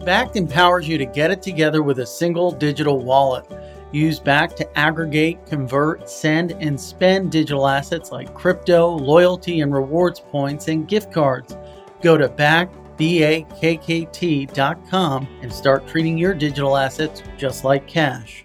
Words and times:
Bakkt 0.00 0.36
empowers 0.36 0.86
you 0.86 0.96
to 0.98 1.06
get 1.06 1.30
it 1.30 1.42
together 1.42 1.82
with 1.82 1.98
a 1.98 2.06
single 2.06 2.50
digital 2.52 3.02
wallet. 3.02 3.44
Use 3.90 4.20
Bakkt 4.20 4.56
to 4.56 4.78
aggregate, 4.78 5.44
convert, 5.46 6.08
send, 6.08 6.52
and 6.52 6.78
spend 6.80 7.32
digital 7.32 7.66
assets 7.66 8.12
like 8.12 8.34
crypto, 8.34 8.88
loyalty 8.88 9.60
and 9.60 9.72
rewards 9.72 10.20
points, 10.20 10.68
and 10.68 10.86
gift 10.86 11.12
cards. 11.12 11.56
Go 12.02 12.16
to 12.16 12.28
bakkt.com 12.28 12.88
and 15.42 15.52
start 15.52 15.86
treating 15.88 16.18
your 16.18 16.34
digital 16.34 16.76
assets 16.76 17.22
just 17.36 17.64
like 17.64 17.86
cash. 17.86 18.44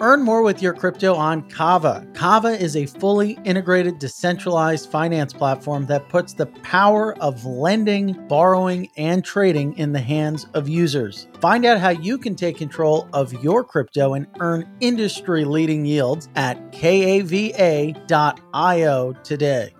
Earn 0.00 0.22
more 0.22 0.42
with 0.42 0.60
your 0.60 0.74
crypto 0.74 1.14
on 1.14 1.48
Kava. 1.48 2.04
Kava 2.14 2.48
is 2.60 2.74
a 2.74 2.86
fully 2.86 3.38
integrated, 3.44 4.00
decentralized 4.00 4.90
finance 4.90 5.32
platform 5.32 5.86
that 5.86 6.08
puts 6.08 6.32
the 6.32 6.46
power 6.46 7.16
of 7.22 7.44
lending, 7.44 8.26
borrowing, 8.26 8.88
and 8.96 9.24
trading 9.24 9.76
in 9.78 9.92
the 9.92 10.00
hands 10.00 10.48
of 10.54 10.68
users. 10.68 11.28
Find 11.40 11.64
out 11.64 11.78
how 11.78 11.90
you 11.90 12.18
can 12.18 12.34
take 12.34 12.58
control 12.58 13.08
of 13.12 13.32
your 13.44 13.62
crypto 13.62 14.14
and 14.14 14.26
earn 14.40 14.68
industry 14.80 15.44
leading 15.44 15.86
yields 15.86 16.28
at 16.34 16.72
kava.io 16.72 17.52
today. 19.22 19.73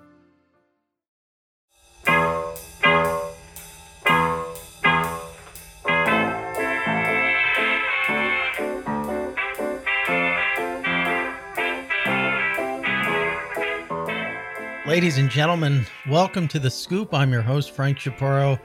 Ladies 14.94 15.18
and 15.18 15.28
gentlemen, 15.28 15.84
welcome 16.08 16.46
to 16.46 16.60
The 16.60 16.70
Scoop. 16.70 17.12
I'm 17.12 17.32
your 17.32 17.42
host, 17.42 17.72
Frank 17.72 17.98
Chaparro, 17.98 18.60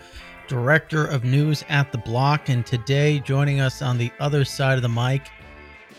Director 0.48 1.08
of 1.08 1.24
News 1.24 1.66
at 1.70 1.92
The 1.92 1.98
Block. 1.98 2.50
And 2.50 2.64
today, 2.64 3.18
joining 3.18 3.62
us 3.62 3.82
on 3.82 3.98
the 3.98 4.12
other 4.20 4.46
side 4.46 4.76
of 4.76 4.84
the 4.84 4.90
mic 4.90 5.24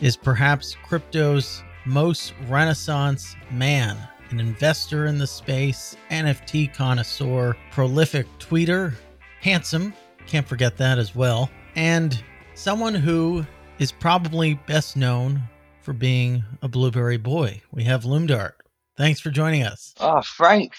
is 0.01 0.17
perhaps 0.17 0.77
crypto's 0.85 1.65
most 1.85 2.33
renaissance 2.47 3.35
man, 3.51 3.97
an 4.31 4.39
investor 4.39 5.07
in 5.07 5.19
the 5.19 5.27
space, 5.27 5.97
NFT 6.13 6.73
connoisseur, 6.75 7.57
prolific 7.73 8.29
tweeter, 8.39 8.95
handsome, 9.41 9.93
can't 10.29 10.47
forget 10.47 10.77
that 10.77 10.97
as 10.97 11.13
well, 11.13 11.51
and 11.75 12.23
someone 12.55 12.95
who 12.95 13.45
is 13.81 13.91
probably 13.91 14.55
best 14.69 14.97
known 14.97 15.43
for 15.83 15.93
being 15.93 16.45
a 16.63 16.69
blueberry 16.69 17.17
boy. 17.17 17.61
We 17.73 17.83
have 17.83 18.05
Loomdart. 18.05 18.60
Thanks 19.01 19.19
for 19.19 19.31
joining 19.31 19.63
us. 19.63 19.95
Ah, 19.99 20.21
Frank, 20.21 20.75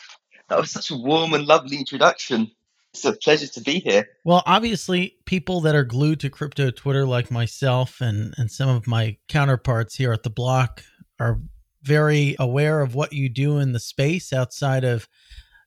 that 0.47 0.59
was 0.59 0.69
such 0.69 0.91
a 0.91 0.95
warm 0.95 1.33
and 1.33 1.47
lovely 1.47 1.77
introduction. 1.77 2.52
It's 2.94 3.03
a 3.03 3.14
pleasure 3.14 3.47
to 3.47 3.61
be 3.61 3.80
here. 3.80 4.09
Well, 4.23 4.44
obviously, 4.45 5.16
people 5.25 5.59
that 5.61 5.73
are 5.73 5.83
glued 5.83 6.19
to 6.19 6.30
crypto 6.30 6.69
Twitter, 6.69 7.08
like 7.08 7.31
myself 7.31 7.99
and, 7.99 8.36
and 8.38 8.52
some 8.52 8.69
of 8.69 8.86
my 8.86 9.17
counterparts 9.27 9.95
here 9.95 10.14
at 10.14 10.22
the 10.22 10.30
block, 10.30 10.83
are 11.19 11.42
very 11.81 12.36
aware 12.38 12.81
of 12.81 12.94
what 12.94 13.11
you 13.11 13.27
do 13.27 13.58
in 13.58 13.72
the 13.72 13.80
space 13.80 14.31
outside 14.31 14.83
of 14.83 15.08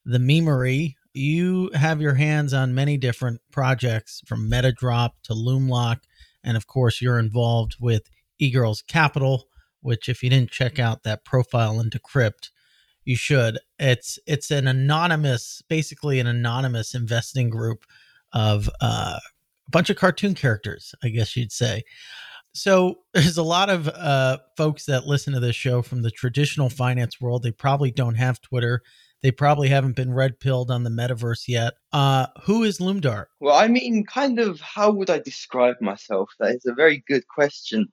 the 0.05 0.19
memery. 0.19 0.95
You 1.13 1.73
have 1.75 2.01
your 2.01 2.15
hands 2.15 2.55
on 2.55 2.73
many 2.73 2.97
different 2.97 3.41
projects 3.51 4.23
from 4.27 4.49
MetaDrop 4.49 5.11
to 5.25 5.33
Loomlock. 5.33 6.03
And 6.45 6.57
of 6.57 6.69
course, 6.69 7.03
you're 7.03 7.19
involved 7.19 7.79
with 7.81 8.09
eGirls 8.41 8.87
Capital, 8.87 9.49
which 9.85 10.09
if 10.09 10.23
you 10.23 10.31
didn't 10.31 10.51
check 10.51 10.79
out 10.79 11.03
that 11.03 11.25
profile 11.25 11.79
into 11.79 11.99
Crypt, 11.99 12.51
you 13.05 13.17
should. 13.17 13.59
It's 13.79 14.19
it's 14.27 14.51
an 14.51 14.67
anonymous, 14.67 15.63
basically 15.69 16.21
an 16.21 16.27
anonymous 16.27 16.95
investing 16.95 17.51
group 17.51 17.85
of 18.33 18.69
uh, 18.81 19.19
a 19.67 19.71
bunch 19.71 19.91
of 19.91 19.97
cartoon 19.97 20.35
characters, 20.35 20.95
I 21.03 21.09
guess 21.09 21.37
you'd 21.37 21.53
say. 21.53 21.83
So 22.53 23.01
there's 23.15 23.39
a 23.39 23.43
lot 23.43 23.71
of 23.71 23.89
uh, 23.89 24.39
folks 24.57 24.87
that 24.87 25.07
listen 25.07 25.35
to 25.35 25.41
this 25.41 25.57
show 25.57 25.83
from 25.83 26.03
the 26.03 26.11
traditional 26.11 26.71
finance 26.71 27.21
world. 27.21 27.43
They 27.43 27.53
probably 27.53 27.91
don't 27.91 28.17
have 28.17 28.41
Twitter. 28.41 28.83
They 29.23 29.31
probably 29.31 29.69
haven't 29.69 29.97
been 29.97 30.13
red 30.13 30.39
pilled 30.39 30.71
on 30.71 30.85
the 30.85 30.91
metaverse 30.91 31.45
yet. 31.49 31.75
Uh, 31.95 32.27
who 32.43 32.63
is 32.63 32.79
Loomdart? 32.79 33.27
Well, 33.41 33.57
I 33.57 33.69
mean, 33.69 34.05
kind 34.05 34.39
of, 34.39 34.61
how 34.61 34.91
would 34.91 35.09
I 35.09 35.19
describe 35.19 35.77
myself? 35.81 36.31
That 36.39 36.55
is 36.55 36.67
a 36.67 36.75
very 36.75 37.03
good 37.09 37.27
question. 37.29 37.89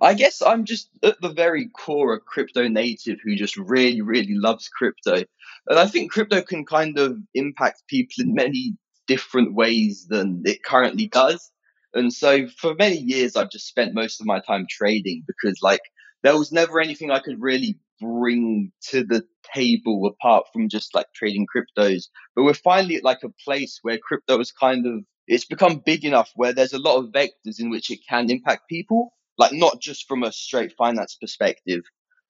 I 0.00 0.14
guess 0.14 0.42
I'm 0.42 0.64
just 0.64 0.90
at 1.02 1.20
the 1.20 1.28
very 1.32 1.68
core 1.68 2.14
a 2.14 2.20
crypto 2.20 2.68
native 2.68 3.18
who 3.22 3.36
just 3.36 3.56
really, 3.56 4.00
really 4.00 4.34
loves 4.34 4.68
crypto. 4.68 5.24
And 5.68 5.78
I 5.78 5.86
think 5.86 6.12
crypto 6.12 6.42
can 6.42 6.64
kind 6.64 6.98
of 6.98 7.18
impact 7.34 7.82
people 7.88 8.24
in 8.24 8.34
many 8.34 8.76
different 9.06 9.54
ways 9.54 10.06
than 10.08 10.42
it 10.44 10.62
currently 10.62 11.08
does. 11.08 11.50
And 11.94 12.12
so 12.12 12.48
for 12.48 12.74
many 12.74 12.96
years, 12.96 13.36
I've 13.36 13.50
just 13.50 13.68
spent 13.68 13.94
most 13.94 14.20
of 14.20 14.26
my 14.26 14.40
time 14.40 14.66
trading 14.68 15.24
because 15.26 15.58
like 15.62 15.80
there 16.22 16.36
was 16.36 16.52
never 16.52 16.80
anything 16.80 17.10
I 17.10 17.20
could 17.20 17.40
really 17.40 17.78
bring 18.00 18.72
to 18.88 19.04
the 19.04 19.24
table 19.54 20.06
apart 20.06 20.46
from 20.52 20.68
just 20.68 20.94
like 20.94 21.06
trading 21.14 21.46
cryptos. 21.46 22.08
But 22.34 22.44
we're 22.44 22.54
finally 22.54 22.96
at 22.96 23.04
like 23.04 23.22
a 23.24 23.32
place 23.44 23.78
where 23.82 23.98
crypto 23.98 24.38
is 24.40 24.52
kind 24.52 24.86
of, 24.86 25.04
it's 25.26 25.46
become 25.46 25.82
big 25.84 26.04
enough 26.04 26.30
where 26.34 26.52
there's 26.52 26.74
a 26.74 26.78
lot 26.78 26.98
of 26.98 27.12
vectors 27.12 27.58
in 27.58 27.70
which 27.70 27.90
it 27.90 28.00
can 28.08 28.30
impact 28.30 28.68
people 28.68 29.12
like 29.38 29.52
not 29.52 29.80
just 29.80 30.06
from 30.08 30.22
a 30.22 30.32
straight 30.32 30.72
finance 30.76 31.16
perspective. 31.20 31.82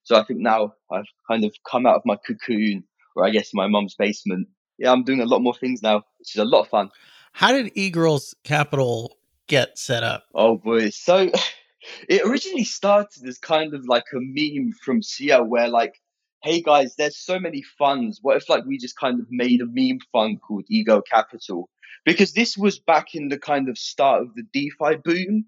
So 0.02 0.16
I 0.16 0.24
think 0.24 0.40
now 0.40 0.74
I've 0.90 1.06
kind 1.28 1.44
of 1.44 1.54
come 1.68 1.86
out 1.86 1.96
of 1.96 2.02
my 2.04 2.16
cocoon, 2.16 2.84
or 3.14 3.26
I 3.26 3.30
guess 3.30 3.50
my 3.52 3.66
mum's 3.66 3.94
basement. 3.96 4.48
Yeah, 4.78 4.92
I'm 4.92 5.04
doing 5.04 5.20
a 5.20 5.26
lot 5.26 5.40
more 5.40 5.54
things 5.54 5.82
now, 5.82 6.02
which 6.18 6.34
is 6.34 6.40
a 6.40 6.44
lot 6.44 6.62
of 6.62 6.68
fun. 6.68 6.90
How 7.32 7.52
did 7.52 7.74
eGirls 7.74 8.34
Capital 8.44 9.16
get 9.46 9.78
set 9.78 10.02
up? 10.02 10.24
Oh 10.34 10.56
boy, 10.56 10.90
so 10.90 11.30
it 12.08 12.22
originally 12.24 12.64
started 12.64 13.26
as 13.26 13.38
kind 13.38 13.74
of 13.74 13.86
like 13.86 14.04
a 14.14 14.18
meme 14.20 14.72
from 14.84 15.02
SIA 15.02 15.42
where 15.42 15.68
like, 15.68 15.94
hey 16.42 16.60
guys, 16.60 16.94
there's 16.96 17.18
so 17.18 17.38
many 17.38 17.62
funds. 17.78 18.20
What 18.22 18.36
if 18.36 18.48
like 18.48 18.64
we 18.64 18.78
just 18.78 18.98
kind 18.98 19.20
of 19.20 19.26
made 19.30 19.60
a 19.60 19.66
meme 19.66 20.00
fund 20.12 20.40
called 20.40 20.64
eGirl 20.72 21.02
Capital? 21.10 21.68
Because 22.04 22.34
this 22.34 22.56
was 22.56 22.78
back 22.78 23.14
in 23.14 23.28
the 23.28 23.38
kind 23.38 23.68
of 23.68 23.76
start 23.76 24.22
of 24.22 24.34
the 24.34 24.44
DeFi 24.52 24.96
boom 25.02 25.46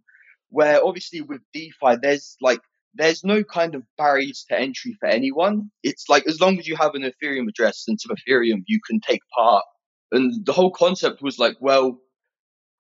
where 0.50 0.84
obviously 0.84 1.20
with 1.20 1.41
DeFi, 1.53 1.97
there's 2.00 2.36
like 2.41 2.60
there's 2.94 3.25
no 3.25 3.44
kind 3.44 3.75
of 3.75 3.82
barriers 3.97 4.44
to 4.48 4.59
entry 4.59 4.97
for 4.98 5.09
anyone. 5.09 5.70
It's 5.82 6.09
like 6.09 6.26
as 6.26 6.41
long 6.41 6.59
as 6.59 6.66
you 6.66 6.76
have 6.76 6.94
an 6.94 7.03
Ethereum 7.03 7.48
address 7.48 7.84
and 7.86 8.00
some 8.00 8.16
Ethereum, 8.16 8.62
you 8.66 8.81
can 8.87 9.00
take 9.00 9.20
part. 9.37 9.64
And 10.10 10.44
the 10.44 10.53
whole 10.53 10.72
concept 10.72 11.22
was 11.22 11.38
like, 11.38 11.56
well, 11.60 12.00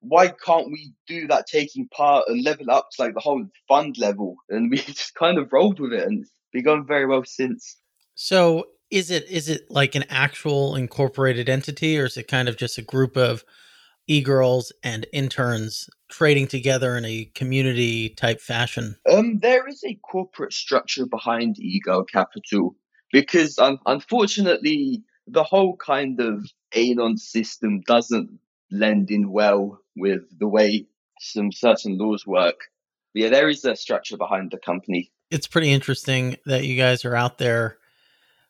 why 0.00 0.28
can't 0.28 0.70
we 0.70 0.92
do 1.06 1.26
that 1.26 1.46
taking 1.46 1.88
part 1.88 2.24
and 2.28 2.44
level 2.44 2.70
up 2.70 2.88
to 2.92 3.02
like 3.02 3.14
the 3.14 3.20
whole 3.20 3.44
fund 3.68 3.96
level? 3.98 4.36
And 4.48 4.70
we 4.70 4.76
just 4.78 5.14
kind 5.14 5.38
of 5.38 5.52
rolled 5.52 5.80
with 5.80 5.92
it 5.92 6.04
and 6.06 6.22
it's 6.22 6.32
been 6.52 6.64
going 6.64 6.86
very 6.86 7.06
well 7.06 7.24
since. 7.24 7.76
So 8.14 8.64
is 8.90 9.10
it 9.10 9.28
is 9.28 9.48
it 9.48 9.70
like 9.70 9.94
an 9.94 10.04
actual 10.08 10.74
incorporated 10.74 11.48
entity 11.48 11.98
or 11.98 12.06
is 12.06 12.16
it 12.16 12.26
kind 12.26 12.48
of 12.48 12.56
just 12.56 12.78
a 12.78 12.82
group 12.82 13.16
of 13.16 13.44
e-girls 14.08 14.72
and 14.82 15.06
interns 15.12 15.88
trading 16.10 16.48
together 16.48 16.96
in 16.96 17.04
a 17.04 17.30
community 17.34 18.08
type 18.08 18.40
fashion? 18.40 18.96
Um, 19.08 19.38
there 19.38 19.68
is 19.68 19.84
a 19.84 19.94
corporate 19.96 20.52
structure 20.52 21.06
behind 21.06 21.56
eGirl 21.56 22.06
Capital 22.10 22.74
because 23.12 23.58
um, 23.58 23.78
unfortunately 23.86 25.02
the 25.26 25.44
whole 25.44 25.76
kind 25.76 26.20
of 26.20 26.50
Anon 26.74 27.18
system 27.18 27.82
doesn't 27.86 28.30
blend 28.70 29.10
in 29.10 29.30
well 29.30 29.80
with 29.96 30.22
the 30.38 30.48
way 30.48 30.86
some 31.20 31.52
certain 31.52 31.98
laws 31.98 32.26
work. 32.26 32.60
But 33.14 33.22
yeah, 33.22 33.28
there 33.28 33.48
is 33.48 33.64
a 33.64 33.76
structure 33.76 34.16
behind 34.16 34.50
the 34.50 34.58
company. 34.58 35.10
It's 35.30 35.46
pretty 35.46 35.70
interesting 35.70 36.36
that 36.46 36.64
you 36.64 36.76
guys 36.76 37.04
are 37.04 37.16
out 37.16 37.38
there. 37.38 37.78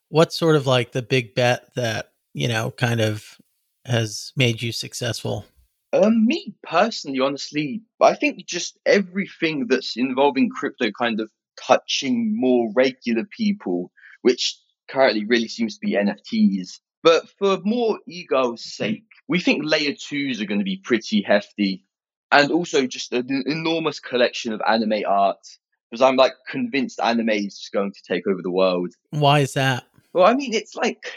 What's 0.09 0.39
sort 0.39 0.57
of 0.57 0.67
like 0.67 0.93
the 0.93 1.03
big 1.03 1.35
bet 1.35 1.75
that, 1.75 2.13
you 2.33 2.49
know, 2.49 2.71
kind 2.71 3.01
of 3.01 3.39
has 3.85 4.33
made 4.37 4.63
you 4.63 4.73
successful? 4.73 5.45
Um, 5.93 6.27
me 6.27 6.55
personally, 6.63 7.21
honestly, 7.21 7.83
I 8.01 8.15
think 8.15 8.47
just 8.47 8.79
everything 8.85 9.67
that's 9.69 9.97
involving 9.97 10.51
crypto 10.51 10.91
kind 10.91 11.21
of 11.21 11.31
touching 11.61 12.39
more 12.39 12.71
regular 12.75 13.25
people, 13.25 13.91
which 14.23 14.59
currently 14.89 15.25
really 15.25 15.49
seems 15.49 15.75
to 15.75 15.81
be 15.81 15.93
NFTs. 15.93 16.81
But 17.03 17.29
for 17.39 17.59
more 17.65 17.99
ego's 18.07 18.65
sake, 18.65 19.05
we 19.29 19.41
think 19.41 19.63
layer 19.65 19.95
twos 19.95 20.41
are 20.41 20.47
going 20.47 20.61
to 20.61 20.65
be 20.65 20.81
pretty 20.83 21.23
hefty. 21.23 21.85
And 22.31 22.51
also 22.51 22.87
just 22.87 23.13
an 23.13 23.45
enormous 23.47 24.01
collection 24.01 24.53
of 24.53 24.61
anime 24.67 25.05
art. 25.07 25.39
because 25.91 26.03
I'm 26.03 26.17
like 26.17 26.35
convinced 26.51 27.01
anime 27.03 27.31
is 27.31 27.59
just 27.59 27.73
going 27.73 27.93
to 27.93 28.03
take 28.07 28.27
over 28.27 28.43
the 28.43 28.51
world. 28.51 28.93
Why 29.11 29.41
is 29.41 29.55
that? 29.55 29.85
Well, 30.13 30.27
I 30.27 30.35
mean, 30.35 30.53
it's 30.53 30.75
like 30.75 31.13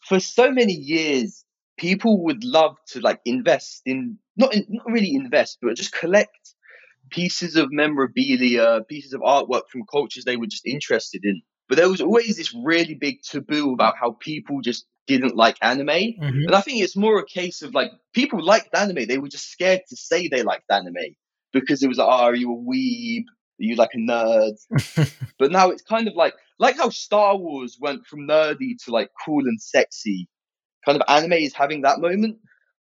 for 0.00 0.20
so 0.20 0.50
many 0.50 0.72
years, 0.72 1.44
people 1.78 2.24
would 2.24 2.44
love 2.44 2.76
to 2.88 3.00
like 3.00 3.20
invest 3.24 3.82
in 3.86 4.18
not 4.36 4.54
in, 4.54 4.66
not 4.68 4.86
really 4.86 5.14
invest, 5.14 5.58
but 5.62 5.76
just 5.76 5.92
collect 5.92 6.54
pieces 7.10 7.56
of 7.56 7.72
memorabilia, 7.72 8.82
pieces 8.88 9.14
of 9.14 9.20
artwork 9.22 9.68
from 9.70 9.84
cultures 9.90 10.24
they 10.24 10.36
were 10.36 10.46
just 10.46 10.66
interested 10.66 11.24
in. 11.24 11.40
But 11.68 11.78
there 11.78 11.88
was 11.88 12.00
always 12.00 12.36
this 12.36 12.54
really 12.54 12.94
big 12.94 13.22
taboo 13.22 13.72
about 13.72 13.94
how 14.00 14.12
people 14.20 14.60
just 14.60 14.86
didn't 15.06 15.36
like 15.36 15.56
anime. 15.62 15.86
Mm-hmm. 15.88 16.46
And 16.46 16.54
I 16.54 16.60
think 16.60 16.82
it's 16.82 16.96
more 16.96 17.18
a 17.18 17.24
case 17.24 17.62
of 17.62 17.74
like 17.74 17.90
people 18.14 18.44
liked 18.44 18.74
anime. 18.74 19.06
They 19.06 19.18
were 19.18 19.28
just 19.28 19.50
scared 19.50 19.80
to 19.88 19.96
say 19.96 20.28
they 20.28 20.42
liked 20.42 20.70
anime 20.70 21.16
because 21.52 21.82
it 21.82 21.88
was 21.88 21.98
like, 21.98 22.08
oh, 22.08 22.24
are 22.24 22.34
you 22.34 22.52
a 22.52 22.56
weeb? 22.56 23.24
Are 23.60 23.64
you 23.64 23.74
like 23.74 23.90
a 23.94 23.98
nerd? 23.98 25.12
but 25.38 25.50
now 25.50 25.70
it's 25.70 25.82
kind 25.82 26.08
of 26.08 26.14
like 26.14 26.34
like 26.58 26.76
how 26.76 26.90
Star 26.90 27.36
Wars 27.36 27.76
went 27.80 28.06
from 28.06 28.28
nerdy 28.28 28.76
to 28.84 28.90
like 28.92 29.10
cool 29.24 29.44
and 29.46 29.60
sexy. 29.60 30.28
Kind 30.88 31.02
of 31.02 31.14
anime 31.14 31.34
is 31.34 31.52
having 31.52 31.82
that 31.82 32.00
moment. 32.00 32.38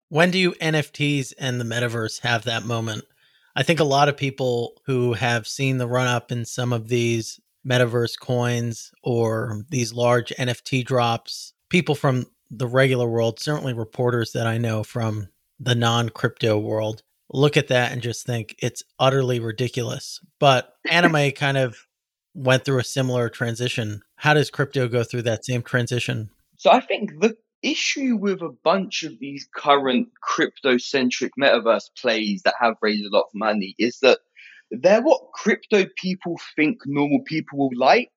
When 0.09 0.29
do 0.29 0.37
you 0.37 0.51
NFTs 0.61 1.33
and 1.39 1.59
the 1.59 1.65
metaverse 1.65 2.21
have 2.21 2.43
that 2.43 2.63
moment? 2.63 3.03
I 3.55 3.63
think 3.63 3.79
a 3.79 3.83
lot 3.83 4.09
of 4.09 4.15
people 4.15 4.79
who 4.85 5.13
have 5.13 5.47
seen 5.47 5.79
the 5.79 5.87
run 5.87 6.05
up 6.05 6.31
in 6.31 6.45
some 6.45 6.71
of 6.71 6.87
these 6.87 7.39
metaverse 7.67 8.19
coins 8.19 8.91
or 9.01 9.65
these 9.69 9.91
large 9.91 10.31
NFT 10.37 10.85
drops, 10.85 11.53
people 11.69 11.95
from 11.95 12.27
the 12.51 12.67
regular 12.67 13.09
world, 13.09 13.39
certainly 13.39 13.73
reporters 13.73 14.33
that 14.33 14.45
I 14.45 14.59
know 14.59 14.83
from 14.83 15.29
the 15.59 15.73
non 15.73 16.09
crypto 16.09 16.59
world, 16.59 17.01
look 17.33 17.57
at 17.57 17.69
that 17.69 17.91
and 17.91 18.03
just 18.03 18.23
think 18.23 18.55
it's 18.59 18.83
utterly 18.99 19.39
ridiculous. 19.39 20.19
But 20.39 20.75
anime 20.87 21.31
kind 21.35 21.57
of 21.57 21.87
went 22.35 22.65
through 22.65 22.81
a 22.81 22.83
similar 22.83 23.29
transition. 23.29 24.03
How 24.17 24.35
does 24.35 24.51
crypto 24.51 24.87
go 24.87 25.03
through 25.03 25.23
that 25.23 25.43
same 25.43 25.63
transition? 25.63 26.29
So 26.57 26.69
I 26.69 26.81
think 26.81 27.19
the 27.19 27.35
issue 27.65 28.15
with 28.15 28.41
a 28.41 28.55
bunch 28.63 29.03
of 29.03 29.17
these 29.19 29.47
current 29.55 30.09
crypto 30.21 30.77
centric 30.77 31.31
metaverse 31.39 31.89
plays 31.99 32.43
that 32.43 32.53
have 32.61 32.75
raised 32.81 33.05
a 33.05 33.15
lot 33.15 33.23
of 33.23 33.31
money 33.33 33.75
is 33.79 33.99
that 34.01 34.19
they're 34.71 35.01
what 35.01 35.31
crypto 35.33 35.85
people 35.97 36.39
think 36.55 36.79
normal 36.85 37.21
people 37.25 37.57
will 37.57 37.77
like. 37.77 38.11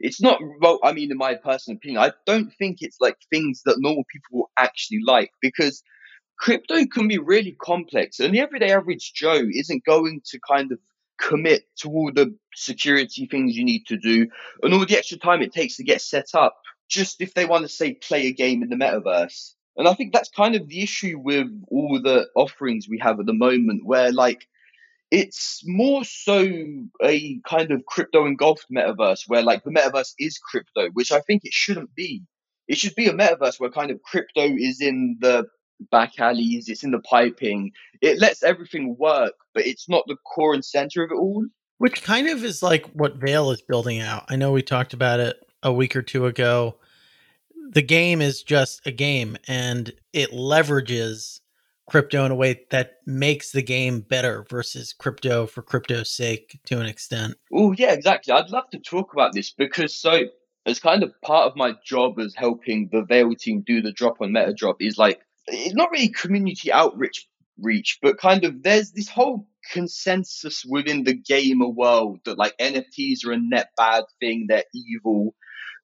It's 0.00 0.20
not, 0.20 0.40
well, 0.60 0.78
I 0.84 0.92
mean, 0.92 1.10
in 1.10 1.18
my 1.18 1.34
personal 1.34 1.76
opinion, 1.76 2.02
I 2.02 2.12
don't 2.24 2.52
think 2.58 2.78
it's 2.80 2.98
like 3.00 3.16
things 3.30 3.62
that 3.64 3.76
normal 3.78 4.04
people 4.12 4.38
will 4.38 4.50
actually 4.56 5.00
like 5.04 5.32
because 5.40 5.82
crypto 6.38 6.86
can 6.86 7.08
be 7.08 7.18
really 7.18 7.56
complex 7.60 8.20
and 8.20 8.32
the 8.32 8.40
everyday 8.40 8.70
average 8.70 9.12
Joe 9.12 9.42
isn't 9.50 9.84
going 9.84 10.20
to 10.26 10.38
kind 10.48 10.70
of 10.70 10.78
commit 11.20 11.64
to 11.76 11.88
all 11.88 12.12
the 12.14 12.32
security 12.54 13.26
things 13.26 13.56
you 13.56 13.64
need 13.64 13.84
to 13.86 13.96
do 13.96 14.28
and 14.62 14.72
all 14.72 14.86
the 14.86 14.96
extra 14.96 15.18
time 15.18 15.42
it 15.42 15.52
takes 15.52 15.76
to 15.76 15.82
get 15.82 16.00
set 16.00 16.26
up 16.34 16.56
just 16.88 17.20
if 17.20 17.34
they 17.34 17.44
want 17.44 17.62
to 17.62 17.68
say 17.68 17.94
play 17.94 18.26
a 18.26 18.32
game 18.32 18.62
in 18.62 18.68
the 18.68 18.76
metaverse. 18.76 19.52
And 19.76 19.86
I 19.86 19.94
think 19.94 20.12
that's 20.12 20.30
kind 20.30 20.56
of 20.56 20.68
the 20.68 20.82
issue 20.82 21.18
with 21.22 21.46
all 21.68 22.00
the 22.02 22.28
offerings 22.34 22.88
we 22.88 22.98
have 22.98 23.20
at 23.20 23.26
the 23.26 23.32
moment, 23.32 23.86
where 23.86 24.12
like 24.12 24.48
it's 25.10 25.62
more 25.64 26.04
so 26.04 26.46
a 27.02 27.40
kind 27.46 27.70
of 27.70 27.86
crypto 27.86 28.26
engulfed 28.26 28.66
metaverse 28.74 29.22
where 29.26 29.42
like 29.42 29.64
the 29.64 29.70
metaverse 29.70 30.14
is 30.18 30.38
crypto, 30.38 30.88
which 30.92 31.12
I 31.12 31.20
think 31.20 31.44
it 31.44 31.52
shouldn't 31.52 31.94
be. 31.94 32.24
It 32.66 32.76
should 32.76 32.94
be 32.94 33.06
a 33.06 33.12
metaverse 33.12 33.58
where 33.58 33.70
kind 33.70 33.90
of 33.90 34.02
crypto 34.02 34.42
is 34.42 34.80
in 34.80 35.16
the 35.20 35.46
back 35.90 36.18
alleys, 36.18 36.68
it's 36.68 36.82
in 36.82 36.90
the 36.90 36.98
piping. 36.98 37.70
It 38.02 38.18
lets 38.18 38.42
everything 38.42 38.96
work, 38.98 39.34
but 39.54 39.66
it's 39.66 39.88
not 39.88 40.04
the 40.06 40.16
core 40.16 40.54
and 40.54 40.64
center 40.64 41.04
of 41.04 41.12
it 41.12 41.14
all. 41.14 41.46
Which 41.78 42.02
kind 42.02 42.28
of 42.28 42.44
is 42.44 42.62
like 42.62 42.86
what 42.88 43.16
VAIL 43.16 43.52
is 43.52 43.62
building 43.62 44.00
out. 44.00 44.24
I 44.28 44.36
know 44.36 44.50
we 44.50 44.62
talked 44.62 44.92
about 44.92 45.20
it 45.20 45.36
a 45.62 45.72
week 45.72 45.96
or 45.96 46.02
two 46.02 46.26
ago. 46.26 46.76
The 47.70 47.82
game 47.82 48.22
is 48.22 48.42
just 48.42 48.86
a 48.86 48.90
game 48.90 49.36
and 49.46 49.92
it 50.12 50.30
leverages 50.30 51.40
crypto 51.88 52.24
in 52.24 52.30
a 52.30 52.34
way 52.34 52.64
that 52.70 52.96
makes 53.06 53.50
the 53.52 53.62
game 53.62 54.00
better 54.00 54.46
versus 54.48 54.92
crypto 54.92 55.46
for 55.46 55.62
crypto's 55.62 56.10
sake 56.10 56.60
to 56.66 56.80
an 56.80 56.86
extent. 56.86 57.34
Oh, 57.52 57.72
yeah, 57.72 57.92
exactly. 57.92 58.32
I'd 58.32 58.50
love 58.50 58.68
to 58.70 58.78
talk 58.78 59.12
about 59.12 59.32
this 59.32 59.50
because 59.50 59.94
so 59.94 60.24
as 60.66 60.80
kind 60.80 61.02
of 61.02 61.12
part 61.22 61.50
of 61.50 61.56
my 61.56 61.74
job 61.84 62.18
as 62.20 62.34
helping 62.34 62.90
the 62.92 63.02
VAIL 63.02 63.34
team 63.34 63.62
do 63.66 63.80
the 63.80 63.92
drop 63.92 64.20
on 64.20 64.30
MetaDrop 64.30 64.76
is 64.80 64.98
like 64.98 65.20
it's 65.46 65.74
not 65.74 65.90
really 65.90 66.08
community 66.08 66.70
outreach 66.70 67.26
reach, 67.60 67.98
but 68.02 68.18
kind 68.18 68.44
of 68.44 68.62
there's 68.62 68.92
this 68.92 69.08
whole 69.08 69.48
consensus 69.72 70.64
within 70.64 71.04
the 71.04 71.14
gamer 71.14 71.68
world 71.68 72.20
that 72.24 72.38
like 72.38 72.56
NFTs 72.58 73.26
are 73.26 73.32
a 73.32 73.38
net 73.38 73.70
bad 73.76 74.04
thing, 74.20 74.46
they're 74.48 74.64
evil. 74.74 75.34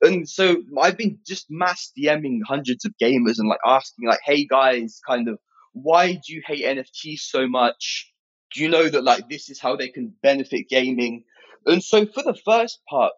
And 0.02 0.28
so 0.28 0.62
I've 0.80 0.96
been 0.96 1.18
just 1.26 1.46
mass 1.50 1.92
DMing 1.98 2.40
hundreds 2.46 2.84
of 2.84 2.92
gamers 3.02 3.38
and 3.38 3.48
like 3.48 3.60
asking 3.64 4.08
like, 4.08 4.20
hey 4.24 4.46
guys, 4.46 5.00
kind 5.06 5.28
of 5.28 5.38
why 5.72 6.12
do 6.12 6.34
you 6.34 6.42
hate 6.46 6.64
NFTs 6.64 7.20
so 7.20 7.48
much? 7.48 8.12
Do 8.54 8.62
you 8.62 8.68
know 8.68 8.88
that 8.88 9.02
like 9.02 9.28
this 9.28 9.50
is 9.50 9.60
how 9.60 9.76
they 9.76 9.88
can 9.88 10.14
benefit 10.22 10.68
gaming? 10.68 11.24
And 11.66 11.82
so 11.82 12.06
for 12.06 12.22
the 12.22 12.38
first 12.44 12.80
part, 12.88 13.12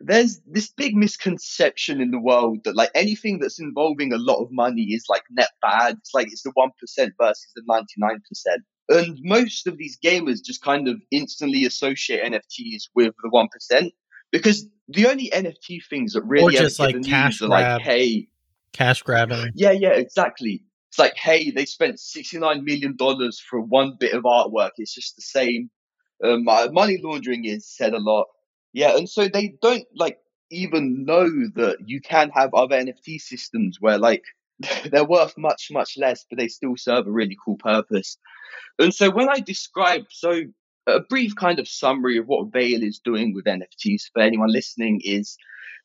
there's 0.00 0.40
this 0.46 0.72
big 0.72 0.96
misconception 0.96 2.00
in 2.00 2.10
the 2.10 2.18
world 2.18 2.60
that 2.64 2.74
like 2.74 2.90
anything 2.94 3.38
that's 3.38 3.60
involving 3.60 4.12
a 4.12 4.18
lot 4.18 4.42
of 4.42 4.48
money 4.50 4.82
is 4.82 5.04
like 5.08 5.22
net 5.30 5.50
bad. 5.60 5.96
It's 5.98 6.14
like 6.14 6.28
it's 6.28 6.42
the 6.42 6.52
one 6.54 6.70
percent 6.80 7.12
versus 7.20 7.52
the 7.54 7.62
ninety 7.66 7.94
nine 7.98 8.20
percent. 8.28 8.62
And 8.88 9.18
most 9.22 9.66
of 9.66 9.76
these 9.76 9.98
gamers 10.02 10.42
just 10.42 10.62
kind 10.62 10.88
of 10.88 10.96
instantly 11.12 11.64
associate 11.64 12.24
NFTs 12.24 12.84
with 12.94 13.14
the 13.22 13.28
one 13.28 13.48
percent 13.48 13.92
because 14.32 14.66
the 14.88 15.06
only 15.06 15.30
NFT 15.30 15.84
things 15.88 16.14
that 16.14 16.22
really 16.24 16.56
or 16.56 16.58
just 16.58 16.78
like 16.78 17.02
cash 17.02 17.38
grab, 17.38 17.50
like 17.50 17.82
hey, 17.82 18.28
cash 18.72 19.02
grabbing. 19.02 19.52
Yeah, 19.54 19.72
yeah, 19.72 19.90
exactly. 19.90 20.64
It's 20.90 20.98
like, 20.98 21.16
hey, 21.16 21.52
they 21.52 21.66
spent 21.66 21.96
$69 21.96 22.64
million 22.64 22.96
for 23.48 23.60
one 23.60 23.96
bit 23.98 24.12
of 24.12 24.24
artwork. 24.24 24.70
It's 24.76 24.92
just 24.92 25.14
the 25.14 25.22
same. 25.22 25.70
Um, 26.22 26.44
money 26.44 27.00
laundering 27.02 27.44
is 27.44 27.68
said 27.68 27.94
a 27.94 28.00
lot. 28.00 28.26
Yeah, 28.72 28.96
and 28.96 29.08
so 29.08 29.28
they 29.28 29.54
don't 29.62 29.86
like 29.94 30.18
even 30.50 31.04
know 31.04 31.28
that 31.54 31.78
you 31.84 32.00
can 32.00 32.30
have 32.30 32.52
other 32.54 32.76
NFT 32.76 33.20
systems 33.20 33.78
where 33.80 33.98
like 33.98 34.24
they're 34.90 35.04
worth 35.04 35.38
much, 35.38 35.68
much 35.70 35.96
less, 35.96 36.24
but 36.28 36.38
they 36.38 36.48
still 36.48 36.76
serve 36.76 37.06
a 37.06 37.12
really 37.12 37.36
cool 37.44 37.56
purpose. 37.56 38.18
And 38.78 38.92
so 38.92 39.10
when 39.10 39.28
I 39.28 39.40
describe, 39.40 40.06
so 40.10 40.42
a 40.86 41.00
brief 41.00 41.34
kind 41.36 41.58
of 41.58 41.68
summary 41.68 42.18
of 42.18 42.26
what 42.26 42.52
VAIL 42.52 42.82
is 42.82 43.00
doing 43.04 43.34
with 43.34 43.44
NFTs 43.44 44.10
for 44.12 44.22
anyone 44.22 44.52
listening 44.52 45.00
is 45.04 45.36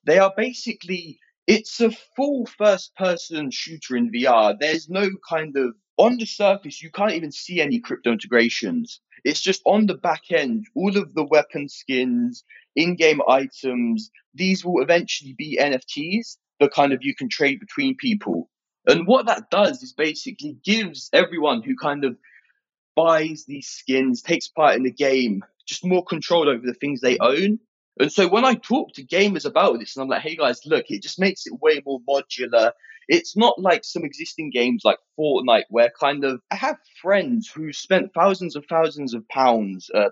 they 0.05 0.19
are 0.19 0.33
basically 0.35 1.19
it's 1.47 1.79
a 1.79 1.91
full 2.15 2.45
first 2.45 2.95
person 2.95 3.51
shooter 3.51 3.95
in 3.95 4.11
VR. 4.11 4.55
There's 4.59 4.89
no 4.89 5.09
kind 5.29 5.55
of 5.57 5.75
on 5.97 6.17
the 6.17 6.25
surface, 6.25 6.81
you 6.81 6.91
can't 6.91 7.13
even 7.13 7.31
see 7.31 7.61
any 7.61 7.79
crypto 7.79 8.11
integrations. 8.11 8.99
It's 9.23 9.41
just 9.41 9.61
on 9.65 9.85
the 9.85 9.95
back 9.95 10.23
end, 10.29 10.65
all 10.75 10.97
of 10.97 11.13
the 11.13 11.23
weapon 11.23 11.69
skins, 11.69 12.43
in 12.75 12.95
game 12.95 13.21
items, 13.27 14.11
these 14.33 14.65
will 14.65 14.81
eventually 14.81 15.33
be 15.37 15.57
NFTs 15.61 16.37
that 16.59 16.73
kind 16.73 16.93
of 16.93 16.99
you 17.01 17.15
can 17.15 17.29
trade 17.29 17.59
between 17.59 17.95
people. 17.95 18.49
And 18.87 19.07
what 19.07 19.25
that 19.25 19.49
does 19.49 19.81
is 19.81 19.93
basically 19.93 20.57
gives 20.63 21.09
everyone 21.13 21.63
who 21.63 21.75
kind 21.75 22.05
of 22.05 22.17
buys 22.95 23.45
these 23.47 23.67
skins, 23.67 24.21
takes 24.21 24.47
part 24.47 24.75
in 24.75 24.83
the 24.83 24.91
game, 24.91 25.43
just 25.67 25.85
more 25.85 26.03
control 26.03 26.49
over 26.49 26.65
the 26.65 26.73
things 26.73 27.01
they 27.01 27.17
own. 27.19 27.59
And 27.99 28.11
so 28.11 28.27
when 28.27 28.43
I 28.45 28.55
talk 28.55 28.93
to 28.93 29.05
gamers 29.05 29.45
about 29.45 29.79
this, 29.79 29.95
and 29.95 30.03
I'm 30.03 30.09
like, 30.09 30.21
hey 30.21 30.35
guys, 30.35 30.61
look, 30.65 30.85
it 30.89 31.01
just 31.01 31.19
makes 31.19 31.45
it 31.45 31.61
way 31.61 31.81
more 31.85 31.99
modular. 32.07 32.71
It's 33.07 33.37
not 33.37 33.59
like 33.59 33.83
some 33.83 34.03
existing 34.03 34.49
games 34.51 34.81
like 34.83 34.97
Fortnite, 35.17 35.65
where 35.69 35.91
kind 35.97 36.25
of 36.25 36.41
I 36.51 36.55
have 36.55 36.77
friends 37.01 37.49
who 37.53 37.71
spent 37.71 38.13
thousands 38.13 38.55
and 38.55 38.65
thousands 38.67 39.13
of 39.13 39.27
pounds, 39.29 39.89
uh, 39.93 40.09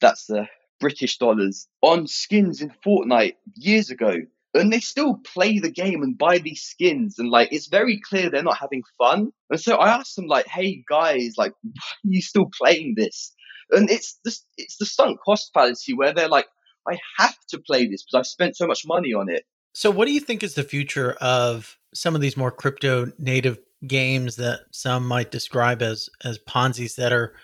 that's 0.00 0.26
the 0.26 0.48
British 0.80 1.18
dollars, 1.18 1.68
on 1.80 2.06
skins 2.06 2.60
in 2.60 2.72
Fortnite 2.84 3.36
years 3.54 3.90
ago. 3.90 4.16
And 4.54 4.72
they 4.72 4.80
still 4.80 5.16
play 5.24 5.58
the 5.58 5.70
game 5.70 6.02
and 6.02 6.16
buy 6.16 6.38
these 6.38 6.62
skins, 6.62 7.18
and 7.18 7.28
like 7.28 7.52
it's 7.52 7.66
very 7.66 8.00
clear 8.00 8.30
they're 8.30 8.42
not 8.42 8.58
having 8.58 8.82
fun. 8.98 9.32
And 9.50 9.60
so 9.60 9.76
I 9.76 9.88
asked 9.88 10.14
them, 10.16 10.26
like, 10.26 10.46
"Hey 10.46 10.84
guys, 10.88 11.34
like, 11.36 11.52
why 11.62 11.70
are 11.70 12.10
you 12.10 12.22
still 12.22 12.48
playing 12.56 12.94
this?" 12.96 13.32
And 13.70 13.90
it's 13.90 14.18
this, 14.24 14.44
it's 14.56 14.76
the 14.76 14.86
sunk 14.86 15.18
cost 15.24 15.50
fallacy 15.54 15.94
where 15.94 16.12
they're 16.12 16.28
like, 16.28 16.46
I 16.88 16.98
have 17.18 17.36
to 17.48 17.58
play 17.58 17.86
this 17.86 18.04
because 18.04 18.18
I've 18.18 18.26
spent 18.26 18.56
so 18.56 18.66
much 18.66 18.82
money 18.86 19.12
on 19.12 19.28
it. 19.28 19.44
So, 19.72 19.90
what 19.90 20.06
do 20.06 20.12
you 20.12 20.20
think 20.20 20.42
is 20.42 20.54
the 20.54 20.62
future 20.62 21.12
of 21.20 21.78
some 21.94 22.14
of 22.14 22.20
these 22.20 22.36
more 22.36 22.50
crypto 22.50 23.12
native 23.18 23.58
games 23.86 24.36
that 24.36 24.60
some 24.70 25.06
might 25.06 25.30
describe 25.30 25.82
as 25.82 26.08
as 26.24 26.38
Ponzi's 26.38 26.96
that 26.96 27.12
are 27.12 27.34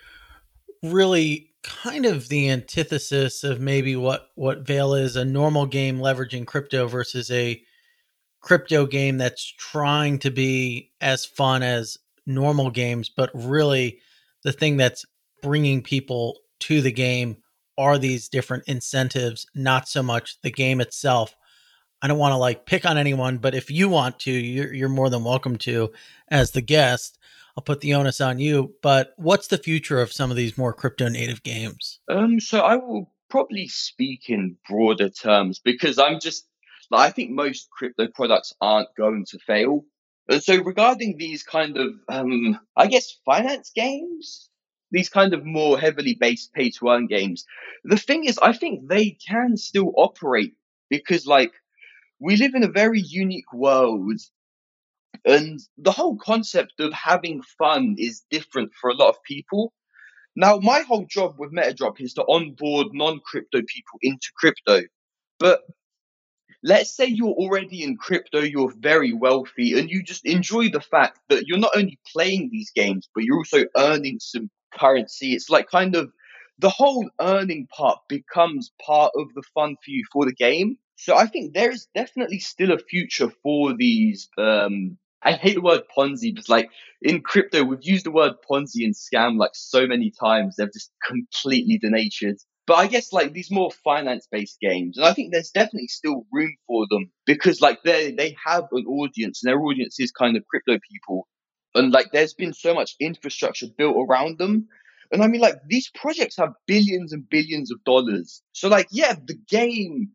really 0.82 1.49
kind 1.62 2.06
of 2.06 2.28
the 2.28 2.48
antithesis 2.48 3.44
of 3.44 3.60
maybe 3.60 3.96
what 3.96 4.28
what 4.34 4.66
VAIL 4.66 4.94
is 4.94 5.16
a 5.16 5.24
normal 5.24 5.66
game 5.66 5.98
leveraging 5.98 6.46
crypto 6.46 6.86
versus 6.86 7.30
a 7.30 7.62
crypto 8.40 8.86
game 8.86 9.18
that's 9.18 9.44
trying 9.58 10.18
to 10.18 10.30
be 10.30 10.90
as 11.00 11.24
fun 11.24 11.62
as 11.62 11.98
normal 12.26 12.70
games, 12.70 13.10
but 13.14 13.30
really 13.34 13.98
the 14.42 14.52
thing 14.52 14.76
that's 14.76 15.04
bringing 15.42 15.82
people 15.82 16.38
to 16.60 16.80
the 16.80 16.92
game 16.92 17.36
are 17.76 17.98
these 17.98 18.28
different 18.28 18.64
incentives, 18.66 19.46
not 19.54 19.88
so 19.88 20.02
much 20.02 20.40
the 20.42 20.50
game 20.50 20.80
itself. 20.80 21.34
I 22.02 22.08
don't 22.08 22.18
want 22.18 22.32
to 22.32 22.36
like 22.38 22.66
pick 22.66 22.86
on 22.86 22.96
anyone, 22.96 23.38
but 23.38 23.54
if 23.54 23.70
you 23.70 23.88
want 23.88 24.18
to, 24.20 24.30
you're, 24.30 24.72
you're 24.72 24.88
more 24.88 25.10
than 25.10 25.24
welcome 25.24 25.56
to 25.58 25.92
as 26.28 26.50
the 26.52 26.62
guest. 26.62 27.18
I'll 27.56 27.64
put 27.64 27.80
the 27.80 27.94
onus 27.94 28.20
on 28.20 28.38
you. 28.38 28.74
But 28.82 29.14
what's 29.16 29.48
the 29.48 29.58
future 29.58 30.00
of 30.00 30.12
some 30.12 30.30
of 30.30 30.36
these 30.36 30.58
more 30.58 30.72
crypto 30.72 31.08
native 31.08 31.42
games? 31.42 32.00
Um, 32.08 32.40
so 32.40 32.60
I 32.60 32.76
will 32.76 33.12
probably 33.28 33.68
speak 33.68 34.28
in 34.28 34.56
broader 34.68 35.08
terms 35.08 35.58
because 35.58 35.98
I'm 35.98 36.20
just 36.20 36.46
like, 36.90 37.08
I 37.08 37.12
think 37.12 37.30
most 37.30 37.70
crypto 37.70 38.08
products 38.08 38.52
aren't 38.60 38.94
going 38.96 39.24
to 39.30 39.38
fail. 39.38 39.84
And 40.28 40.42
so 40.42 40.62
regarding 40.62 41.16
these 41.16 41.42
kind 41.42 41.76
of, 41.76 41.94
um, 42.08 42.58
I 42.76 42.86
guess, 42.86 43.16
finance 43.24 43.70
games, 43.74 44.48
these 44.92 45.08
kind 45.08 45.34
of 45.34 45.44
more 45.44 45.78
heavily 45.78 46.16
based 46.18 46.52
pay 46.52 46.70
to 46.70 46.88
earn 46.88 47.06
games, 47.06 47.44
the 47.84 47.96
thing 47.96 48.24
is, 48.24 48.38
I 48.38 48.52
think 48.52 48.88
they 48.88 49.10
can 49.10 49.56
still 49.56 49.92
operate 49.96 50.54
because, 50.88 51.26
like, 51.26 51.52
we 52.18 52.36
live 52.36 52.54
in 52.54 52.64
a 52.64 52.68
very 52.68 53.00
unique 53.00 53.52
world 53.52 54.20
and 55.24 55.60
the 55.78 55.92
whole 55.92 56.16
concept 56.16 56.80
of 56.80 56.92
having 56.92 57.42
fun 57.42 57.96
is 57.98 58.24
different 58.30 58.72
for 58.80 58.90
a 58.90 58.94
lot 58.94 59.10
of 59.10 59.22
people. 59.24 59.72
Now, 60.36 60.58
my 60.58 60.80
whole 60.80 61.06
job 61.06 61.36
with 61.38 61.52
MetaDrop 61.52 62.00
is 62.00 62.14
to 62.14 62.22
onboard 62.22 62.88
non 62.92 63.20
crypto 63.24 63.58
people 63.60 63.98
into 64.02 64.28
crypto. 64.36 64.82
But 65.38 65.62
let's 66.62 66.94
say 66.94 67.06
you're 67.06 67.28
already 67.28 67.82
in 67.82 67.96
crypto, 67.96 68.40
you're 68.40 68.72
very 68.78 69.12
wealthy, 69.12 69.78
and 69.78 69.90
you 69.90 70.02
just 70.02 70.24
enjoy 70.24 70.70
the 70.70 70.80
fact 70.80 71.18
that 71.28 71.46
you're 71.46 71.58
not 71.58 71.76
only 71.76 71.98
playing 72.12 72.50
these 72.50 72.70
games, 72.70 73.08
but 73.14 73.24
you're 73.24 73.38
also 73.38 73.64
earning 73.76 74.18
some 74.20 74.50
currency. 74.72 75.32
It's 75.34 75.50
like 75.50 75.68
kind 75.68 75.96
of 75.96 76.12
the 76.58 76.70
whole 76.70 77.08
earning 77.20 77.66
part 77.68 77.98
becomes 78.08 78.70
part 78.84 79.12
of 79.16 79.28
the 79.34 79.42
fun 79.54 79.76
for 79.82 79.90
you 79.90 80.04
for 80.12 80.26
the 80.26 80.34
game. 80.34 80.76
So 81.00 81.16
I 81.16 81.26
think 81.26 81.54
there 81.54 81.70
is 81.70 81.88
definitely 81.94 82.40
still 82.40 82.72
a 82.72 82.78
future 82.78 83.30
for 83.42 83.74
these. 83.74 84.28
Um, 84.36 84.98
I 85.22 85.32
hate 85.32 85.54
the 85.54 85.62
word 85.62 85.84
Ponzi, 85.96 86.34
but 86.34 86.46
like 86.50 86.68
in 87.00 87.22
crypto, 87.22 87.64
we've 87.64 87.78
used 87.82 88.04
the 88.04 88.10
word 88.10 88.34
Ponzi 88.48 88.84
and 88.84 88.94
scam 88.94 89.38
like 89.38 89.52
so 89.54 89.86
many 89.86 90.12
times. 90.20 90.56
They've 90.56 90.72
just 90.72 90.92
completely 91.06 91.78
denatured. 91.78 92.36
But 92.66 92.74
I 92.74 92.86
guess 92.86 93.14
like 93.14 93.32
these 93.32 93.50
more 93.50 93.70
finance 93.82 94.28
based 94.30 94.58
games, 94.60 94.98
and 94.98 95.06
I 95.06 95.14
think 95.14 95.32
there's 95.32 95.50
definitely 95.50 95.88
still 95.88 96.26
room 96.30 96.54
for 96.66 96.86
them 96.90 97.10
because 97.24 97.62
like 97.62 97.82
they 97.82 98.12
they 98.12 98.36
have 98.44 98.64
an 98.72 98.84
audience, 98.86 99.42
and 99.42 99.50
their 99.50 99.60
audience 99.60 99.98
is 99.98 100.12
kind 100.12 100.36
of 100.36 100.46
crypto 100.48 100.78
people, 100.92 101.26
and 101.74 101.92
like 101.92 102.12
there's 102.12 102.34
been 102.34 102.52
so 102.52 102.74
much 102.74 102.94
infrastructure 103.00 103.66
built 103.76 103.96
around 103.96 104.36
them. 104.38 104.68
And 105.12 105.22
I 105.22 105.28
mean, 105.28 105.40
like 105.40 105.56
these 105.66 105.90
projects 105.94 106.36
have 106.36 106.52
billions 106.66 107.14
and 107.14 107.28
billions 107.28 107.72
of 107.72 107.82
dollars. 107.84 108.42
So 108.52 108.68
like, 108.68 108.86
yeah, 108.92 109.14
the 109.14 109.38
game 109.48 110.10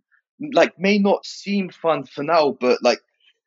like 0.53 0.77
may 0.79 0.97
not 0.97 1.25
seem 1.25 1.69
fun 1.69 2.05
for 2.05 2.23
now, 2.23 2.57
but 2.59 2.79
like 2.83 2.99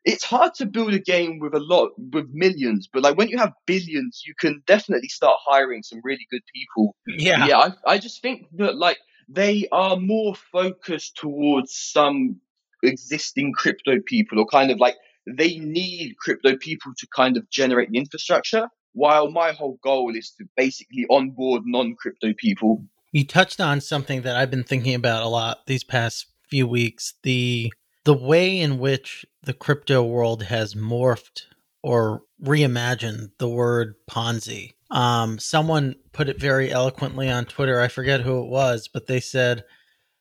it's 0.04 0.25
hard 0.25 0.54
to 0.54 0.66
build 0.66 0.95
a 0.95 0.99
game 0.99 1.38
with 1.38 1.54
a 1.54 1.61
lot 1.61 1.90
with 1.99 2.28
millions, 2.33 2.88
but 2.90 3.02
like 3.02 3.16
when 3.16 3.28
you 3.28 3.38
have 3.38 3.52
billions, 3.66 4.23
you 4.26 4.35
can 4.38 4.62
definitely 4.66 5.09
start 5.09 5.37
hiring 5.47 5.83
some 5.83 6.00
really 6.02 6.26
good 6.30 6.42
people. 6.54 6.97
Yeah, 7.07 7.47
yeah. 7.47 7.59
I, 7.59 7.73
I 7.87 7.99
just 7.99 8.23
think 8.23 8.47
that 8.57 8.76
like 8.76 8.99
they 9.28 9.68
are 9.73 9.97
more 9.97 10.35
focused 10.35 11.16
towards 11.16 11.75
some 11.75 12.40
existing 12.83 13.52
crypto 13.52 14.00
people, 14.07 14.38
or 14.38 14.47
kind 14.47 14.71
of 14.71 14.78
like 14.78 14.97
they 15.26 15.59
need 15.59 16.16
crypto 16.18 16.57
people 16.57 16.92
to 16.97 17.07
kind 17.14 17.37
of 17.37 17.49
generate 17.50 17.90
the 17.90 17.99
infrastructure. 17.99 18.68
While 18.95 19.30
my 19.30 19.52
whole 19.52 19.78
goal 19.85 20.16
is 20.16 20.33
to 20.38 20.47
basically 20.57 21.07
onboard 21.11 21.62
non-crypto 21.66 22.33
people. 22.37 22.83
You 23.12 23.25
touched 23.25 23.61
on 23.61 23.80
something 23.80 24.23
that 24.23 24.37
I've 24.37 24.50
been 24.50 24.64
thinking 24.64 24.95
about 24.95 25.23
a 25.23 25.28
lot 25.28 25.66
these 25.66 25.85
past 25.85 26.26
few 26.48 26.66
weeks. 26.66 27.14
The 27.22 27.72
the 28.04 28.14
way 28.14 28.58
in 28.58 28.78
which 28.78 29.26
the 29.42 29.52
crypto 29.52 30.02
world 30.02 30.44
has 30.44 30.74
morphed 30.74 31.42
or 31.82 32.22
reimagined 32.42 33.30
the 33.38 33.48
word 33.48 33.94
Ponzi. 34.10 34.72
Um, 34.90 35.38
someone 35.38 35.96
put 36.12 36.28
it 36.28 36.40
very 36.40 36.72
eloquently 36.72 37.28
on 37.28 37.44
Twitter. 37.44 37.80
I 37.80 37.88
forget 37.88 38.22
who 38.22 38.42
it 38.42 38.48
was, 38.48 38.88
but 38.88 39.06
they 39.06 39.20
said 39.20 39.64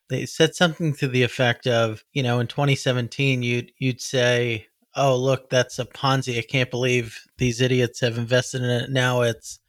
they 0.09 0.25
said 0.25 0.55
something 0.55 0.93
to 0.95 1.07
the 1.07 1.23
effect 1.23 1.67
of, 1.67 2.03
you 2.13 2.23
know, 2.23 2.39
in 2.39 2.47
2017, 2.47 3.43
you'd 3.43 3.71
you'd 3.79 4.01
say, 4.01 4.67
"Oh, 4.95 5.15
look, 5.15 5.49
that's 5.49 5.79
a 5.79 5.85
Ponzi. 5.85 6.37
I 6.37 6.41
can't 6.41 6.71
believe 6.71 7.19
these 7.37 7.61
idiots 7.61 8.01
have 8.01 8.17
invested 8.17 8.61
in 8.61 8.69
it." 8.69 8.89
Now 8.89 9.21
it's, 9.21 9.59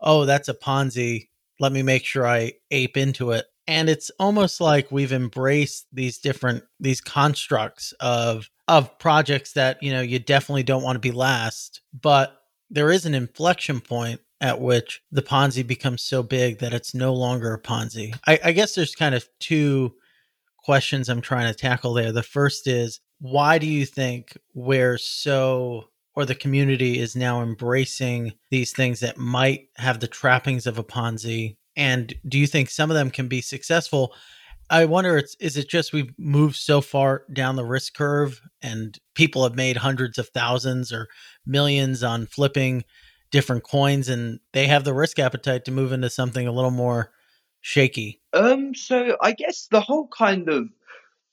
"Oh, 0.00 0.24
that's 0.24 0.48
a 0.48 0.54
Ponzi. 0.54 1.28
Let 1.60 1.72
me 1.72 1.82
make 1.82 2.04
sure 2.04 2.26
I 2.26 2.54
ape 2.70 2.96
into 2.96 3.32
it." 3.32 3.46
And 3.68 3.88
it's 3.88 4.10
almost 4.18 4.60
like 4.60 4.90
we've 4.90 5.12
embraced 5.12 5.86
these 5.92 6.18
different 6.18 6.64
these 6.80 7.00
constructs 7.00 7.92
of 8.00 8.50
of 8.66 8.98
projects 8.98 9.52
that 9.52 9.80
you 9.82 9.92
know 9.92 10.00
you 10.00 10.18
definitely 10.18 10.64
don't 10.64 10.82
want 10.82 10.96
to 10.96 11.00
be 11.00 11.12
last 11.12 11.82
but 11.92 12.42
there 12.70 12.90
is 12.90 13.06
an 13.06 13.14
inflection 13.14 13.80
point 13.80 14.20
at 14.40 14.60
which 14.60 15.02
the 15.10 15.22
ponzi 15.22 15.66
becomes 15.66 16.02
so 16.02 16.22
big 16.22 16.58
that 16.58 16.72
it's 16.72 16.94
no 16.94 17.12
longer 17.12 17.54
a 17.54 17.60
ponzi. 17.60 18.16
I, 18.26 18.38
I 18.44 18.52
guess 18.52 18.74
there's 18.74 18.94
kind 18.94 19.14
of 19.14 19.26
two 19.40 19.94
questions 20.58 21.08
i'm 21.08 21.22
trying 21.22 21.52
to 21.52 21.58
tackle 21.58 21.94
there. 21.94 22.12
The 22.12 22.22
first 22.22 22.66
is 22.66 23.00
why 23.20 23.58
do 23.58 23.66
you 23.66 23.86
think 23.86 24.36
we're 24.54 24.98
so 24.98 25.84
or 26.14 26.24
the 26.24 26.34
community 26.34 26.98
is 26.98 27.14
now 27.14 27.42
embracing 27.42 28.32
these 28.50 28.72
things 28.72 29.00
that 29.00 29.16
might 29.16 29.68
have 29.76 30.00
the 30.00 30.08
trappings 30.08 30.66
of 30.66 30.78
a 30.78 30.84
ponzi 30.84 31.56
and 31.78 32.12
do 32.28 32.38
you 32.38 32.46
think 32.46 32.68
some 32.68 32.90
of 32.90 32.96
them 32.96 33.10
can 33.10 33.28
be 33.28 33.40
successful? 33.40 34.12
I 34.68 34.84
wonder, 34.84 35.16
it's, 35.16 35.34
is 35.36 35.56
it 35.56 35.70
just 35.70 35.94
we've 35.94 36.12
moved 36.18 36.56
so 36.56 36.82
far 36.82 37.22
down 37.32 37.56
the 37.56 37.64
risk 37.64 37.94
curve 37.94 38.42
and 38.60 38.98
people 39.14 39.44
have 39.44 39.54
made 39.54 39.78
hundreds 39.78 40.18
of 40.18 40.28
thousands 40.28 40.92
or 40.92 41.08
millions 41.46 42.02
on 42.02 42.26
flipping 42.26 42.84
different 43.30 43.62
coins 43.62 44.08
and 44.08 44.40
they 44.52 44.66
have 44.66 44.84
the 44.84 44.92
risk 44.92 45.18
appetite 45.18 45.64
to 45.64 45.70
move 45.70 45.92
into 45.92 46.10
something 46.10 46.46
a 46.46 46.52
little 46.52 46.70
more 46.70 47.12
shaky? 47.62 48.20
Um, 48.34 48.74
so 48.74 49.16
I 49.22 49.32
guess 49.32 49.68
the 49.70 49.80
whole 49.80 50.08
kind 50.08 50.48
of 50.50 50.68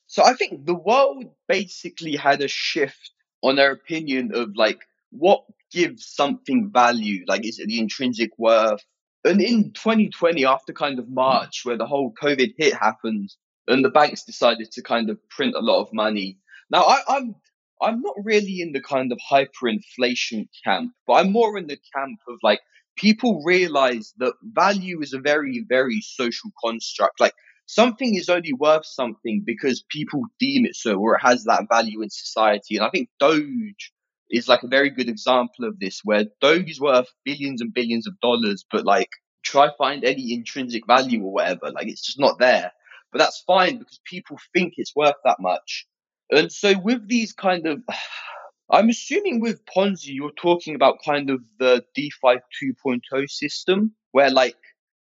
so 0.07 0.23
I 0.23 0.33
think 0.33 0.65
the 0.65 0.75
world 0.75 1.25
basically 1.47 2.15
had 2.15 2.41
a 2.41 2.47
shift 2.47 3.11
on 3.41 3.55
their 3.55 3.71
opinion 3.71 4.33
of 4.35 4.55
like 4.55 4.81
what 5.09 5.43
gives 5.71 6.05
something 6.05 6.69
value. 6.71 7.25
Like, 7.27 7.45
is 7.45 7.59
it 7.59 7.67
the 7.67 7.79
intrinsic 7.79 8.37
worth? 8.37 8.85
And 9.25 9.41
in 9.41 9.71
2020, 9.73 10.45
after 10.45 10.71
kind 10.71 10.99
of 10.99 11.09
March, 11.09 11.61
where 11.63 11.77
the 11.77 11.87
whole 11.87 12.13
COVID 12.13 12.53
hit 12.57 12.75
happened, 12.75 13.33
and 13.67 13.83
the 13.83 13.89
banks 13.89 14.23
decided 14.23 14.71
to 14.71 14.83
kind 14.83 15.09
of 15.09 15.17
print 15.29 15.55
a 15.55 15.61
lot 15.61 15.81
of 15.81 15.91
money. 15.91 16.37
Now, 16.69 16.83
I, 16.83 16.99
I'm 17.07 17.35
I'm 17.81 18.01
not 18.01 18.15
really 18.23 18.61
in 18.61 18.71
the 18.71 18.81
kind 18.81 19.11
of 19.11 19.19
hyperinflation 19.29 20.47
camp, 20.63 20.93
but 21.07 21.13
I'm 21.13 21.31
more 21.31 21.57
in 21.57 21.67
the 21.67 21.79
camp 21.93 22.19
of 22.29 22.37
like 22.43 22.61
people 22.95 23.41
realize 23.43 24.13
that 24.17 24.33
value 24.43 25.01
is 25.01 25.13
a 25.13 25.19
very, 25.19 25.65
very 25.67 26.01
social 26.01 26.51
construct. 26.63 27.19
Like 27.19 27.33
something 27.65 28.15
is 28.15 28.29
only 28.29 28.53
worth 28.53 28.85
something 28.85 29.43
because 29.45 29.83
people 29.89 30.21
deem 30.39 30.65
it 30.65 30.75
so, 30.75 30.97
or 30.97 31.15
it 31.15 31.21
has 31.21 31.43
that 31.45 31.65
value 31.69 32.01
in 32.01 32.09
society. 32.09 32.77
And 32.77 32.85
I 32.85 32.89
think 32.89 33.09
Doge 33.19 33.91
is 34.29 34.47
like 34.47 34.63
a 34.63 34.67
very 34.67 34.89
good 34.89 35.09
example 35.09 35.65
of 35.65 35.79
this, 35.79 36.01
where 36.03 36.25
Doge 36.41 36.69
is 36.69 36.79
worth 36.79 37.07
billions 37.23 37.61
and 37.61 37.73
billions 37.73 38.07
of 38.07 38.19
dollars, 38.19 38.65
but 38.71 38.85
like 38.85 39.09
try 39.43 39.69
find 39.77 40.03
any 40.03 40.33
intrinsic 40.33 40.85
value 40.87 41.23
or 41.23 41.31
whatever, 41.31 41.71
like 41.71 41.87
it's 41.87 42.05
just 42.05 42.19
not 42.19 42.39
there. 42.39 42.71
But 43.11 43.19
that's 43.19 43.43
fine 43.45 43.77
because 43.77 43.99
people 44.03 44.37
think 44.53 44.73
it's 44.77 44.95
worth 44.95 45.15
that 45.23 45.37
much. 45.39 45.85
And 46.31 46.51
so 46.51 46.77
with 46.77 47.07
these 47.07 47.33
kind 47.33 47.67
of 47.67 47.81
I'm 48.69 48.89
assuming 48.89 49.41
with 49.41 49.63
Ponzi, 49.65 50.07
you're 50.07 50.31
talking 50.31 50.73
about 50.73 51.03
kind 51.05 51.29
of 51.29 51.39
the 51.59 51.85
DeFi 51.93 52.39
2.0 52.63 53.29
system 53.29 53.93
where 54.11 54.31
like 54.31 54.57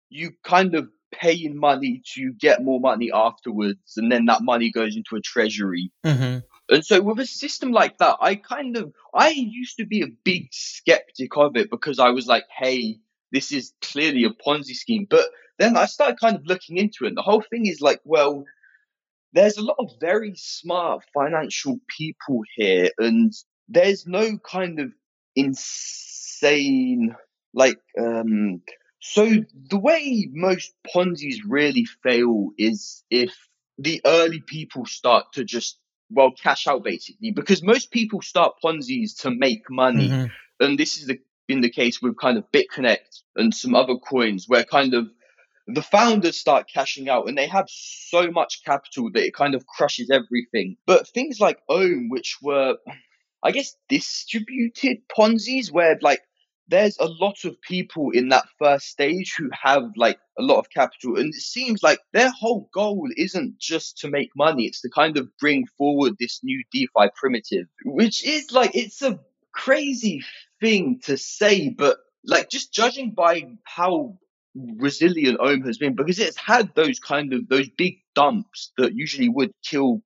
you 0.10 0.32
kind 0.44 0.74
of 0.74 0.90
pay 1.12 1.34
in 1.34 1.58
money 1.58 2.02
to 2.16 2.34
get 2.34 2.64
more 2.64 2.80
money 2.80 3.12
afterwards, 3.14 3.98
and 3.98 4.12
then 4.12 4.26
that 4.26 4.42
money 4.42 4.72
goes 4.72 4.96
into 4.96 5.16
a 5.16 5.22
treasury. 5.22 5.92
Mm-hmm. 6.06 6.40
And 6.70 6.86
so 6.86 7.02
with 7.02 7.20
a 7.20 7.26
system 7.26 7.72
like 7.72 7.98
that, 7.98 8.18
I 8.22 8.36
kind 8.36 8.78
of 8.78 8.94
I 9.14 9.30
used 9.30 9.78
to 9.78 9.86
be 9.86 10.02
a 10.02 10.08
big 10.24 10.48
skeptic 10.52 11.36
of 11.36 11.58
it 11.58 11.70
because 11.70 12.00
I 12.00 12.10
was 12.10 12.28
like, 12.28 12.46
hey, 12.56 13.00
this 13.32 13.52
is 13.52 13.74
clearly 13.82 14.24
a 14.24 14.30
Ponzi 14.30 14.74
scheme. 14.76 15.08
But 15.10 15.26
then 15.60 15.76
I 15.76 15.86
started 15.86 16.20
kind 16.20 16.36
of 16.36 16.46
looking 16.46 16.78
into 16.78 17.06
it. 17.06 17.10
And 17.10 17.18
the 17.18 17.22
whole 17.24 17.44
thing 17.50 17.66
is 17.66 17.82
like, 17.82 18.00
well, 18.06 18.46
there's 19.34 19.58
a 19.58 19.64
lot 19.64 19.78
of 19.80 19.92
very 20.00 20.34
smart 20.36 21.04
financial 21.14 21.80
people 21.88 22.42
here, 22.56 22.90
and 22.98 23.34
there's 23.68 24.06
no 24.06 24.38
kind 24.40 24.80
of 24.80 24.92
insane 25.36 27.16
like 27.54 27.80
um 28.00 28.62
so 29.00 29.26
the 29.70 29.80
way 29.80 30.28
most 30.32 30.74
Ponzi's 30.94 31.44
really 31.46 31.86
fail 32.04 32.50
is 32.58 33.04
if 33.10 33.34
the 33.78 34.02
early 34.06 34.42
people 34.42 34.86
start 34.86 35.34
to 35.34 35.44
just 35.44 35.80
well 36.14 36.32
cash 36.32 36.68
out 36.68 36.84
basically 36.84 37.32
because 37.32 37.64
most 37.64 37.92
people 37.92 38.22
start 38.22 38.56
Ponzi's 38.64 39.16
to 39.16 39.32
make 39.32 39.70
money, 39.70 40.10
mm-hmm. 40.10 40.64
and 40.64 40.78
this 40.78 40.98
is 40.98 41.08
the, 41.08 41.20
been 41.48 41.62
the 41.62 41.70
case 41.70 42.02
with 42.02 42.18
kind 42.18 42.38
of 42.38 42.46
BitConnect 42.52 43.22
and 43.36 43.54
some 43.54 43.76
other 43.76 43.96
coins 43.96 44.46
where 44.48 44.64
kind 44.64 44.94
of 44.94 45.08
the 45.68 45.82
founders 45.82 46.38
start 46.38 46.68
cashing 46.72 47.10
out 47.10 47.28
and 47.28 47.38
they 47.38 47.48
have 47.48 47.66
so 47.68 48.32
much 48.32 48.64
capital 48.66 49.12
that 49.12 49.24
it 49.24 49.34
kind 49.34 49.56
of 49.56 49.66
crushes 49.68 50.10
everything. 50.10 50.78
But 50.86 51.08
things 51.08 51.40
like 51.40 51.60
Ohm, 51.70 52.10
which 52.10 52.38
were, 52.42 52.78
I 53.44 53.52
guess, 53.52 53.76
distributed 53.88 54.98
Ponzi's, 55.16 55.72
where 55.72 55.98
like 56.02 56.22
there's 56.72 56.98
a 57.00 57.06
lot 57.06 57.44
of 57.44 57.62
people 57.62 58.10
in 58.12 58.30
that 58.30 58.46
first 58.58 58.88
stage 58.88 59.36
who 59.38 59.50
have 59.52 59.84
like 59.96 60.18
a 60.40 60.42
lot 60.42 60.58
of 60.58 60.70
capital 60.70 61.18
and 61.18 61.34
it 61.34 61.42
seems 61.42 61.84
like 61.84 62.00
their 62.14 62.32
whole 62.32 62.70
goal 62.74 63.08
isn't 63.18 63.60
just 63.60 63.98
to 64.00 64.10
make 64.10 64.30
money 64.36 64.66
it's 64.66 64.82
to 64.82 64.90
kind 64.90 65.18
of 65.18 65.28
bring 65.38 65.68
forward 65.78 66.14
this 66.20 66.40
new 66.44 66.64
defi 66.74 67.10
primitive 67.16 67.68
which 67.86 68.26
is 68.26 68.52
like 68.52 68.72
it's 68.74 69.02
a 69.02 69.20
crazy 69.54 70.24
thing 70.62 71.00
to 71.04 71.18
say 71.18 71.70
but 71.70 71.98
like 72.26 72.50
just 72.50 72.74
judging 72.74 73.12
by 73.12 73.44
how 73.64 74.18
resilient 74.56 75.40
ohm 75.40 75.62
has 75.62 75.78
been 75.78 75.96
because 75.96 76.20
it's 76.20 76.38
had 76.38 76.74
those 76.76 77.00
kind 77.00 77.34
of 77.34 77.48
those 77.50 77.70
big 77.70 77.98
dumps 78.16 78.72
that 78.78 78.94
usually 78.94 79.30
would 79.30 79.52
kill 79.64 80.02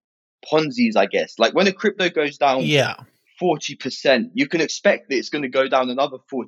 ponzi's 0.49 0.95
i 0.95 1.05
guess. 1.05 1.39
Like 1.39 1.53
when 1.53 1.67
a 1.67 1.71
crypto 1.71 2.09
goes 2.09 2.37
down 2.37 2.61
yeah 2.63 2.95
40%, 3.41 4.29
you 4.33 4.47
can 4.47 4.61
expect 4.61 5.09
that 5.09 5.17
it's 5.17 5.29
going 5.29 5.43
to 5.43 5.49
go 5.49 5.67
down 5.67 5.89
another 5.89 6.17
40% 6.31 6.47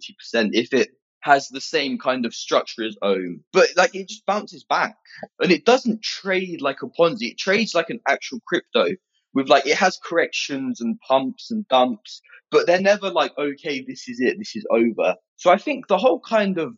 if 0.54 0.74
it 0.74 0.90
has 1.22 1.48
the 1.50 1.62
same 1.62 1.98
kind 1.98 2.26
of 2.26 2.34
structure 2.34 2.86
as 2.86 2.96
Ohm. 3.02 3.44
But 3.52 3.70
like 3.76 3.96
it 3.96 4.08
just 4.08 4.26
bounces 4.26 4.64
back. 4.64 4.96
And 5.40 5.52
it 5.52 5.66
doesn't 5.66 6.02
trade 6.02 6.62
like 6.62 6.82
a 6.84 6.88
Ponzi. 6.88 7.32
It 7.32 7.38
trades 7.38 7.74
like 7.76 7.90
an 7.90 8.00
actual 8.08 8.40
crypto 8.48 8.88
with 9.34 9.50
like 9.50 9.66
it 9.66 9.78
has 9.78 10.00
corrections 10.04 10.82
and 10.82 11.00
pumps 11.02 11.52
and 11.52 11.68
dumps, 11.68 12.22
but 12.50 12.66
they're 12.66 12.82
never 12.82 13.10
like, 13.10 13.38
okay, 13.38 13.84
this 13.88 14.08
is 14.08 14.20
it, 14.20 14.38
this 14.38 14.56
is 14.56 14.66
over. 14.72 15.16
So 15.36 15.52
I 15.52 15.58
think 15.58 15.88
the 15.88 15.98
whole 15.98 16.20
kind 16.20 16.58
of 16.58 16.74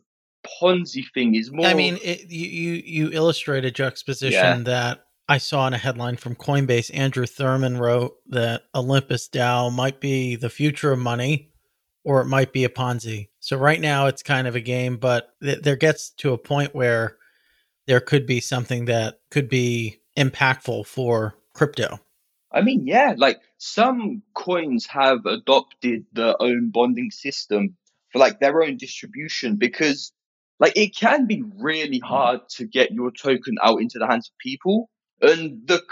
Ponzi 0.60 1.04
thing 1.14 1.34
is 1.34 1.50
more 1.52 1.66
I 1.66 1.74
mean, 1.74 1.98
it, 2.02 2.30
you 2.30 2.46
you 2.46 2.82
you 2.84 3.10
illustrate 3.12 3.64
a 3.64 3.70
juxtaposition 3.70 4.32
Yeah. 4.32 4.62
that 4.64 5.04
I 5.30 5.38
saw 5.38 5.68
in 5.68 5.74
a 5.74 5.78
headline 5.78 6.16
from 6.16 6.34
Coinbase. 6.34 6.90
Andrew 6.92 7.24
Thurman 7.24 7.78
wrote 7.78 8.16
that 8.30 8.64
Olympus 8.74 9.28
DAO 9.28 9.72
might 9.72 10.00
be 10.00 10.34
the 10.34 10.50
future 10.50 10.90
of 10.90 10.98
money, 10.98 11.52
or 12.02 12.20
it 12.20 12.26
might 12.26 12.52
be 12.52 12.64
a 12.64 12.68
Ponzi. 12.68 13.28
So 13.38 13.56
right 13.56 13.80
now 13.80 14.06
it's 14.06 14.24
kind 14.24 14.48
of 14.48 14.56
a 14.56 14.60
game, 14.60 14.96
but 14.96 15.32
th- 15.40 15.62
there 15.62 15.76
gets 15.76 16.10
to 16.16 16.32
a 16.32 16.38
point 16.38 16.74
where 16.74 17.16
there 17.86 18.00
could 18.00 18.26
be 18.26 18.40
something 18.40 18.86
that 18.86 19.20
could 19.30 19.48
be 19.48 20.00
impactful 20.18 20.86
for 20.86 21.36
crypto. 21.54 22.00
I 22.50 22.62
mean, 22.62 22.84
yeah, 22.88 23.14
like 23.16 23.38
some 23.56 24.22
coins 24.34 24.84
have 24.86 25.26
adopted 25.26 26.06
their 26.12 26.34
own 26.42 26.70
bonding 26.72 27.12
system 27.12 27.76
for 28.10 28.18
like 28.18 28.40
their 28.40 28.64
own 28.64 28.78
distribution 28.78 29.54
because 29.54 30.10
like 30.58 30.76
it 30.76 30.96
can 30.96 31.26
be 31.26 31.44
really 31.56 32.00
hard 32.00 32.40
to 32.56 32.66
get 32.66 32.90
your 32.90 33.12
token 33.12 33.58
out 33.62 33.80
into 33.80 34.00
the 34.00 34.08
hands 34.08 34.28
of 34.28 34.36
people. 34.38 34.90
And 35.20 35.66
the 35.66 35.82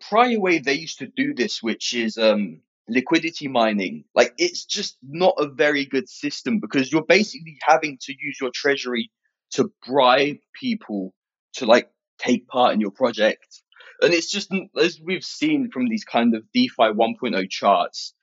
prior 0.00 0.38
way 0.38 0.58
they 0.58 0.74
used 0.74 0.98
to 0.98 1.06
do 1.06 1.34
this, 1.34 1.62
which 1.62 1.94
is 1.94 2.18
um 2.18 2.60
liquidity 2.88 3.48
mining, 3.48 4.04
like 4.14 4.34
it's 4.38 4.64
just 4.64 4.96
not 5.02 5.34
a 5.38 5.48
very 5.48 5.84
good 5.84 6.08
system 6.08 6.60
because 6.60 6.92
you're 6.92 7.04
basically 7.04 7.56
having 7.62 7.98
to 8.02 8.12
use 8.12 8.38
your 8.40 8.50
treasury 8.54 9.10
to 9.52 9.70
bribe 9.86 10.36
people 10.60 11.14
to 11.54 11.66
like 11.66 11.90
take 12.18 12.46
part 12.48 12.74
in 12.74 12.80
your 12.80 12.90
project. 12.90 13.62
And 14.00 14.12
it's 14.12 14.30
just, 14.30 14.52
as 14.80 15.00
we've 15.00 15.24
seen 15.24 15.70
from 15.70 15.88
these 15.88 16.04
kind 16.04 16.34
of 16.34 16.42
DeFi 16.52 16.92
1.0 16.92 17.50
charts, 17.50 18.14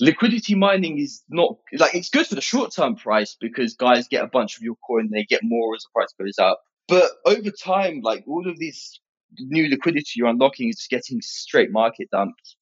liquidity 0.00 0.54
mining 0.54 0.98
is 0.98 1.22
not 1.28 1.56
like 1.78 1.94
it's 1.94 2.10
good 2.10 2.26
for 2.26 2.34
the 2.34 2.40
short 2.40 2.72
term 2.72 2.96
price 2.96 3.36
because 3.38 3.74
guys 3.74 4.08
get 4.08 4.24
a 4.24 4.28
bunch 4.28 4.56
of 4.56 4.62
your 4.62 4.76
coin, 4.86 5.10
they 5.10 5.24
get 5.24 5.40
more 5.42 5.74
as 5.74 5.82
the 5.82 5.88
price 5.94 6.14
goes 6.18 6.38
up. 6.38 6.60
But 6.88 7.10
over 7.24 7.50
time, 7.50 8.00
like 8.02 8.24
all 8.26 8.48
of 8.48 8.58
these 8.58 9.00
new 9.38 9.68
liquidity 9.68 10.12
you're 10.16 10.28
unlocking 10.28 10.68
is 10.68 10.86
getting 10.88 11.20
straight 11.20 11.70
market 11.70 12.10
dumped. 12.10 12.56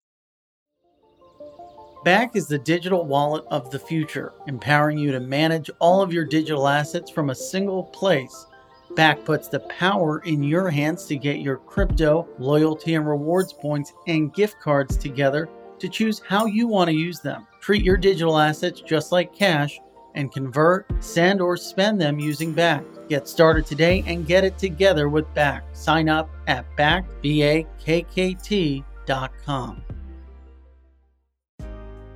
Bakkt 2.04 2.37
is 2.37 2.47
the 2.47 2.59
digital 2.59 3.06
wallet 3.06 3.44
of 3.50 3.70
the 3.70 3.79
future, 3.79 4.35
empowering 4.46 4.98
you 4.98 5.11
to 5.12 5.20
manage 5.20 5.70
all 5.79 6.03
of 6.03 6.12
your 6.12 6.27
digital 6.27 6.68
assets 6.68 7.11
from 7.11 7.31
a 7.31 7.35
single 7.35 7.85
place. 7.85 8.46
Bakkt 8.92 9.24
puts 9.24 9.48
the 9.48 9.61
power 9.61 10.18
in 10.20 10.42
your 10.42 10.68
hands 10.68 11.07
to 11.07 11.16
get 11.16 11.40
your 11.40 11.57
crypto, 11.57 12.29
loyalty, 12.38 12.94
and 12.94 13.09
rewards 13.09 13.55
points 13.55 13.92
and 14.07 14.35
gift 14.35 14.61
cards 14.61 14.98
together 14.98 15.48
to 15.79 15.88
choose 15.88 16.20
how 16.29 16.44
you 16.44 16.68
want 16.68 16.90
to 16.90 16.96
use 16.96 17.20
them. 17.20 17.46
Treat 17.61 17.83
your 17.83 17.96
digital 17.96 18.38
assets 18.38 18.83
just 18.83 19.11
like 19.11 19.35
cash 19.35 19.81
and 20.14 20.33
convert, 20.33 20.87
send, 21.03 21.40
or 21.40 21.57
spend 21.57 22.00
them 22.00 22.18
using 22.18 22.55
Bakkt. 22.55 23.09
Get 23.09 23.29
started 23.29 23.66
today 23.66 24.03
and 24.07 24.27
get 24.27 24.44
it 24.44 24.59
together 24.59 25.09
with 25.09 25.27
Bakkt. 25.35 25.77
Sign 25.77 26.09
up 26.09 26.31
at 26.46 26.64
backbakkt.com. 26.77 27.14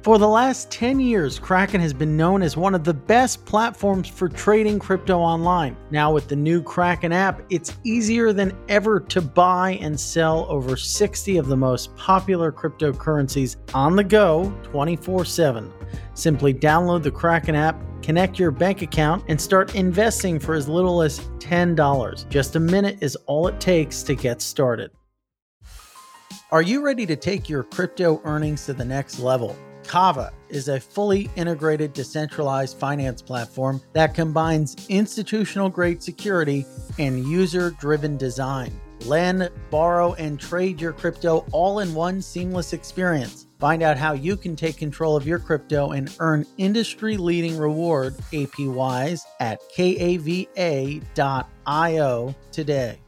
For 0.03 0.17
the 0.17 0.29
last 0.29 0.71
10 0.71 1.01
years, 1.01 1.41
Kraken 1.41 1.81
has 1.81 1.93
been 1.93 2.17
known 2.17 2.41
as 2.41 2.57
one 2.57 2.73
of 2.73 2.85
the 2.85 2.95
best 2.95 3.45
platforms 3.45 4.07
for 4.07 4.29
trading 4.29 4.79
crypto 4.79 5.19
online. 5.19 5.77
Now, 5.91 6.13
with 6.13 6.29
the 6.29 6.37
new 6.37 6.63
Kraken 6.63 7.13
app, 7.13 7.43
it's 7.51 7.77
easier 7.83 8.33
than 8.33 8.57
ever 8.69 9.01
to 9.01 9.21
buy 9.21 9.73
and 9.81 9.99
sell 9.99 10.47
over 10.49 10.77
60 10.77 11.37
of 11.37 11.49
the 11.49 11.57
most 11.57 11.97
popular 11.97 12.53
cryptocurrencies 12.53 13.57
on 13.75 13.97
the 13.97 14.05
go 14.05 14.55
24 14.63 15.25
7. 15.25 15.73
Simply 16.15 16.55
download 16.55 17.03
the 17.03 17.11
Kraken 17.11 17.57
app, 17.57 17.83
connect 18.01 18.39
your 18.39 18.53
bank 18.53 18.83
account, 18.83 19.25
and 19.27 19.41
start 19.41 19.75
investing 19.75 20.39
for 20.39 20.55
as 20.55 20.69
little 20.69 21.03
as 21.03 21.19
$10. 21.39 22.29
Just 22.29 22.55
a 22.55 22.61
minute 22.61 22.99
is 23.01 23.17
all 23.27 23.49
it 23.49 23.61
takes 23.61 24.05
to 24.05 24.15
get 24.15 24.41
started. 24.41 24.93
Are 26.53 26.63
you 26.63 26.83
ready 26.85 27.05
to 27.05 27.17
take 27.17 27.49
your 27.49 27.65
crypto 27.65 28.23
earnings 28.25 28.65
to 28.67 28.73
the 28.73 28.85
next 28.85 29.19
level? 29.19 29.57
Kava 29.89 30.33
is 30.51 30.69
a 30.69 30.79
fully 30.79 31.31
integrated 31.35 31.95
decentralized 31.95 32.77
finance 32.77 33.23
platform 33.23 33.81
that 33.95 34.15
combines 34.15 34.77
institutional 34.91 35.71
grade 35.71 36.03
security 36.03 36.67
and 36.99 37.27
user 37.27 37.71
driven 37.71 38.19
design. 38.19 38.79
Lend, 39.07 39.51
borrow, 39.71 40.13
and 40.15 40.39
trade 40.39 40.79
your 40.79 40.93
crypto 40.93 41.47
all 41.53 41.79
in 41.79 41.95
one 41.95 42.21
seamless 42.21 42.75
experience. 42.75 43.47
Find 43.59 43.83
out 43.83 43.97
how 43.97 44.13
you 44.13 44.37
can 44.37 44.55
take 44.55 44.77
control 44.77 45.17
of 45.17 45.27
your 45.27 45.39
crypto 45.39 45.93
and 45.93 46.15
earn 46.21 46.45
industry 46.59 47.17
leading 47.17 47.57
reward 47.57 48.15
APYs 48.33 49.23
at 49.41 49.59
kava.io 49.75 50.55
today. 52.53 52.99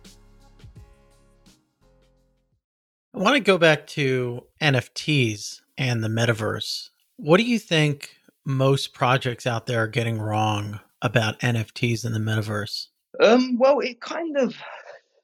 I 3.12 3.18
want 3.18 3.34
to 3.34 3.40
go 3.40 3.58
back 3.58 3.86
to 3.88 4.46
NFTs 4.62 5.60
and 5.80 6.04
the 6.04 6.08
metaverse. 6.08 6.90
What 7.16 7.38
do 7.38 7.42
you 7.42 7.58
think 7.58 8.10
most 8.44 8.92
projects 8.92 9.46
out 9.46 9.66
there 9.66 9.82
are 9.82 9.88
getting 9.88 10.20
wrong 10.20 10.78
about 11.02 11.40
NFTs 11.40 12.04
and 12.04 12.14
the 12.14 12.20
metaverse? 12.20 12.88
Um, 13.18 13.58
well, 13.58 13.80
it 13.80 14.00
kind 14.00 14.36
of 14.36 14.54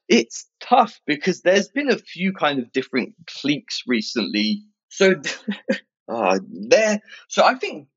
it's 0.09 0.47
tough 0.59 0.99
because 1.05 1.41
there's 1.41 1.67
been 1.67 1.91
a 1.91 1.97
few 1.97 2.33
kind 2.33 2.59
of 2.59 2.71
different 2.71 3.13
cliques 3.27 3.83
recently. 3.85 4.63
So, 4.89 5.15
uh, 6.09 6.39
there. 6.49 7.01
So 7.27 7.43
I 7.43 7.53
think 7.53 7.87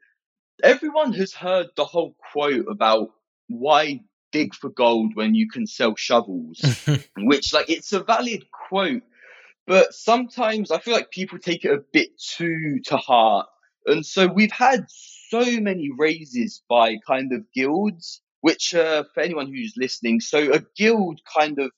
everyone 0.63 1.15
has 1.15 1.33
heard 1.33 1.69
the 1.77 1.85
whole 1.87 2.15
quote 2.31 2.67
about 2.71 3.09
why 3.49 4.01
dig 4.33 4.55
for 4.55 4.69
gold 4.69 5.13
when 5.15 5.35
you 5.35 5.49
can 5.49 5.67
sell 5.67 5.97
shovels, 5.97 6.61
which 7.17 7.55
like 7.55 7.71
it's 7.71 7.93
a 7.93 8.03
valid 8.03 8.45
quote, 8.51 9.03
but 9.71 9.95
sometimes 9.95 10.73
I 10.73 10.81
feel 10.81 10.95
like 10.95 11.13
people 11.13 11.39
take 11.39 11.65
it 11.65 11.73
a 11.73 11.85
bit 11.93 12.19
too 12.19 12.81
to 12.87 12.97
heart. 12.97 13.47
And 13.87 14.05
so 14.05 14.27
we've 14.27 14.51
had 14.51 14.87
so 14.89 15.61
many 15.61 15.93
raises 15.97 16.61
by 16.69 16.97
kind 17.07 17.33
of 17.33 17.45
guilds, 17.55 18.21
which 18.41 18.75
uh, 18.75 19.05
for 19.15 19.21
anyone 19.21 19.47
who's 19.47 19.75
listening, 19.77 20.19
so 20.19 20.53
a 20.53 20.65
guild 20.77 21.21
kind 21.33 21.61
of 21.61 21.71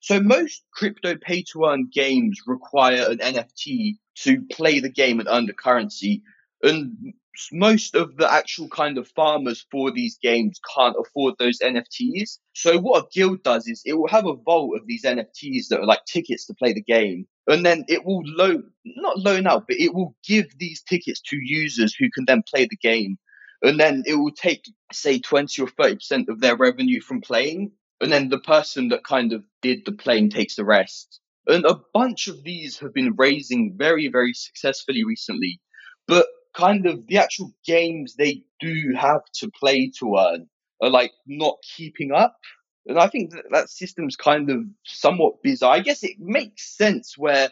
so 0.00 0.18
most 0.18 0.64
crypto 0.72 1.14
pay 1.14 1.44
to 1.52 1.66
earn 1.66 1.88
games 1.92 2.40
require 2.48 3.12
an 3.12 3.18
NFT 3.18 3.98
to 4.24 4.42
play 4.50 4.80
the 4.80 4.90
game 4.90 5.20
and 5.20 5.28
earn 5.30 5.46
the 5.46 5.52
currency. 5.52 6.24
And 6.64 7.14
most 7.52 7.94
of 7.94 8.16
the 8.16 8.32
actual 8.32 8.68
kind 8.68 8.98
of 8.98 9.08
farmers 9.08 9.66
for 9.70 9.90
these 9.90 10.18
games 10.22 10.60
can't 10.74 10.96
afford 10.98 11.34
those 11.38 11.58
NFTs. 11.58 12.38
So 12.54 12.78
what 12.78 13.04
a 13.04 13.08
guild 13.12 13.42
does 13.42 13.66
is 13.66 13.82
it 13.84 13.94
will 13.94 14.08
have 14.08 14.26
a 14.26 14.34
vault 14.34 14.76
of 14.76 14.86
these 14.86 15.04
NFTs 15.04 15.68
that 15.68 15.80
are 15.80 15.86
like 15.86 16.04
tickets 16.06 16.46
to 16.46 16.54
play 16.54 16.72
the 16.72 16.82
game. 16.82 17.26
And 17.46 17.64
then 17.64 17.84
it 17.88 18.04
will 18.04 18.22
loan, 18.24 18.70
not 18.84 19.18
loan 19.18 19.46
out, 19.46 19.66
but 19.68 19.76
it 19.78 19.94
will 19.94 20.16
give 20.26 20.46
these 20.58 20.82
tickets 20.82 21.20
to 21.28 21.36
users 21.36 21.94
who 21.94 22.10
can 22.10 22.24
then 22.26 22.42
play 22.42 22.66
the 22.66 22.76
game. 22.76 23.18
And 23.62 23.78
then 23.78 24.02
it 24.06 24.14
will 24.14 24.32
take, 24.32 24.64
say, 24.92 25.18
20 25.18 25.62
or 25.62 25.68
30% 25.68 26.28
of 26.28 26.40
their 26.40 26.56
revenue 26.56 27.00
from 27.00 27.20
playing. 27.20 27.72
And 28.00 28.12
then 28.12 28.28
the 28.28 28.40
person 28.40 28.88
that 28.88 29.04
kind 29.04 29.32
of 29.32 29.44
did 29.62 29.84
the 29.86 29.92
playing 29.92 30.30
takes 30.30 30.56
the 30.56 30.64
rest. 30.64 31.20
And 31.46 31.64
a 31.64 31.80
bunch 31.94 32.28
of 32.28 32.42
these 32.42 32.78
have 32.78 32.92
been 32.92 33.14
raising 33.16 33.76
very, 33.76 34.08
very 34.08 34.34
successfully 34.34 35.04
recently. 35.04 35.60
But 36.08 36.26
kind 36.56 36.86
of 36.86 37.06
the 37.06 37.18
actual 37.18 37.52
games 37.64 38.14
they 38.14 38.42
do 38.60 38.94
have 38.96 39.22
to 39.34 39.50
play 39.50 39.92
to 39.98 40.16
earn 40.16 40.48
are 40.80 40.90
like 40.90 41.12
not 41.26 41.56
keeping 41.76 42.12
up. 42.12 42.36
And 42.86 42.98
I 42.98 43.08
think 43.08 43.32
that 43.32 43.44
that 43.50 43.70
system's 43.70 44.16
kind 44.16 44.50
of 44.50 44.64
somewhat 44.84 45.42
bizarre. 45.42 45.74
I 45.74 45.80
guess 45.80 46.02
it 46.02 46.18
makes 46.18 46.76
sense 46.76 47.18
where 47.18 47.50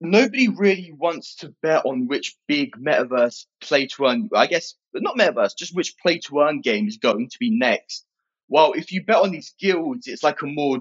nobody 0.00 0.48
really 0.48 0.92
wants 0.96 1.36
to 1.36 1.54
bet 1.62 1.84
on 1.84 2.08
which 2.08 2.36
big 2.46 2.72
metaverse 2.76 3.44
play 3.60 3.86
to 3.88 4.06
earn, 4.06 4.30
I 4.34 4.46
guess, 4.46 4.74
not 4.94 5.16
metaverse, 5.16 5.56
just 5.56 5.76
which 5.76 5.96
play 5.98 6.18
to 6.20 6.40
earn 6.40 6.60
game 6.60 6.88
is 6.88 6.96
going 6.96 7.28
to 7.28 7.38
be 7.38 7.50
next. 7.50 8.04
Well, 8.48 8.72
if 8.72 8.90
you 8.92 9.04
bet 9.04 9.16
on 9.22 9.30
these 9.30 9.54
guilds, 9.60 10.06
it's 10.06 10.22
like 10.22 10.42
a 10.42 10.46
more 10.46 10.78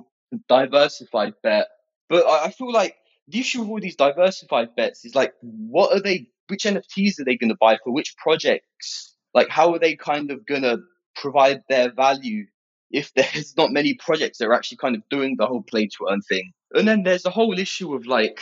diversified 0.48 1.34
bet. 1.44 1.68
But 2.10 2.26
I 2.26 2.52
feel 2.52 2.72
like 2.72 2.96
the 3.28 3.40
issue 3.40 3.62
with 3.62 3.70
all 3.70 3.80
these 3.82 3.98
diversified 3.98 4.76
bets 4.76 5.04
is 5.04 5.16
like, 5.16 5.34
what 5.42 5.94
are 5.94 6.00
they, 6.00 6.30
which 6.48 6.64
NFTs 6.64 7.20
are 7.20 7.26
they 7.26 7.38
going 7.38 7.50
to 7.50 7.58
buy 7.60 7.78
for 7.84 7.94
which 7.94 8.16
projects? 8.18 9.16
Like, 9.34 9.50
how 9.50 9.74
are 9.74 9.80
they 9.80 9.96
kind 9.96 10.32
of 10.32 10.46
going 10.46 10.64
to 10.64 10.80
provide 11.16 11.62
their 11.70 11.92
value 11.92 12.46
if 12.92 13.14
there's 13.16 13.56
not 13.58 13.72
many 13.72 13.96
projects 13.96 14.38
that 14.38 14.48
are 14.48 14.54
actually 14.54 14.78
kind 14.78 14.96
of 14.96 15.02
doing 15.10 15.36
the 15.38 15.48
whole 15.48 15.64
play 15.64 15.88
to 15.88 16.08
earn 16.10 16.22
thing? 16.22 16.52
And 16.74 16.88
then 16.88 17.04
there's 17.04 17.24
the 17.24 17.30
whole 17.30 17.58
issue 17.58 17.94
of 17.96 18.06
like, 18.06 18.40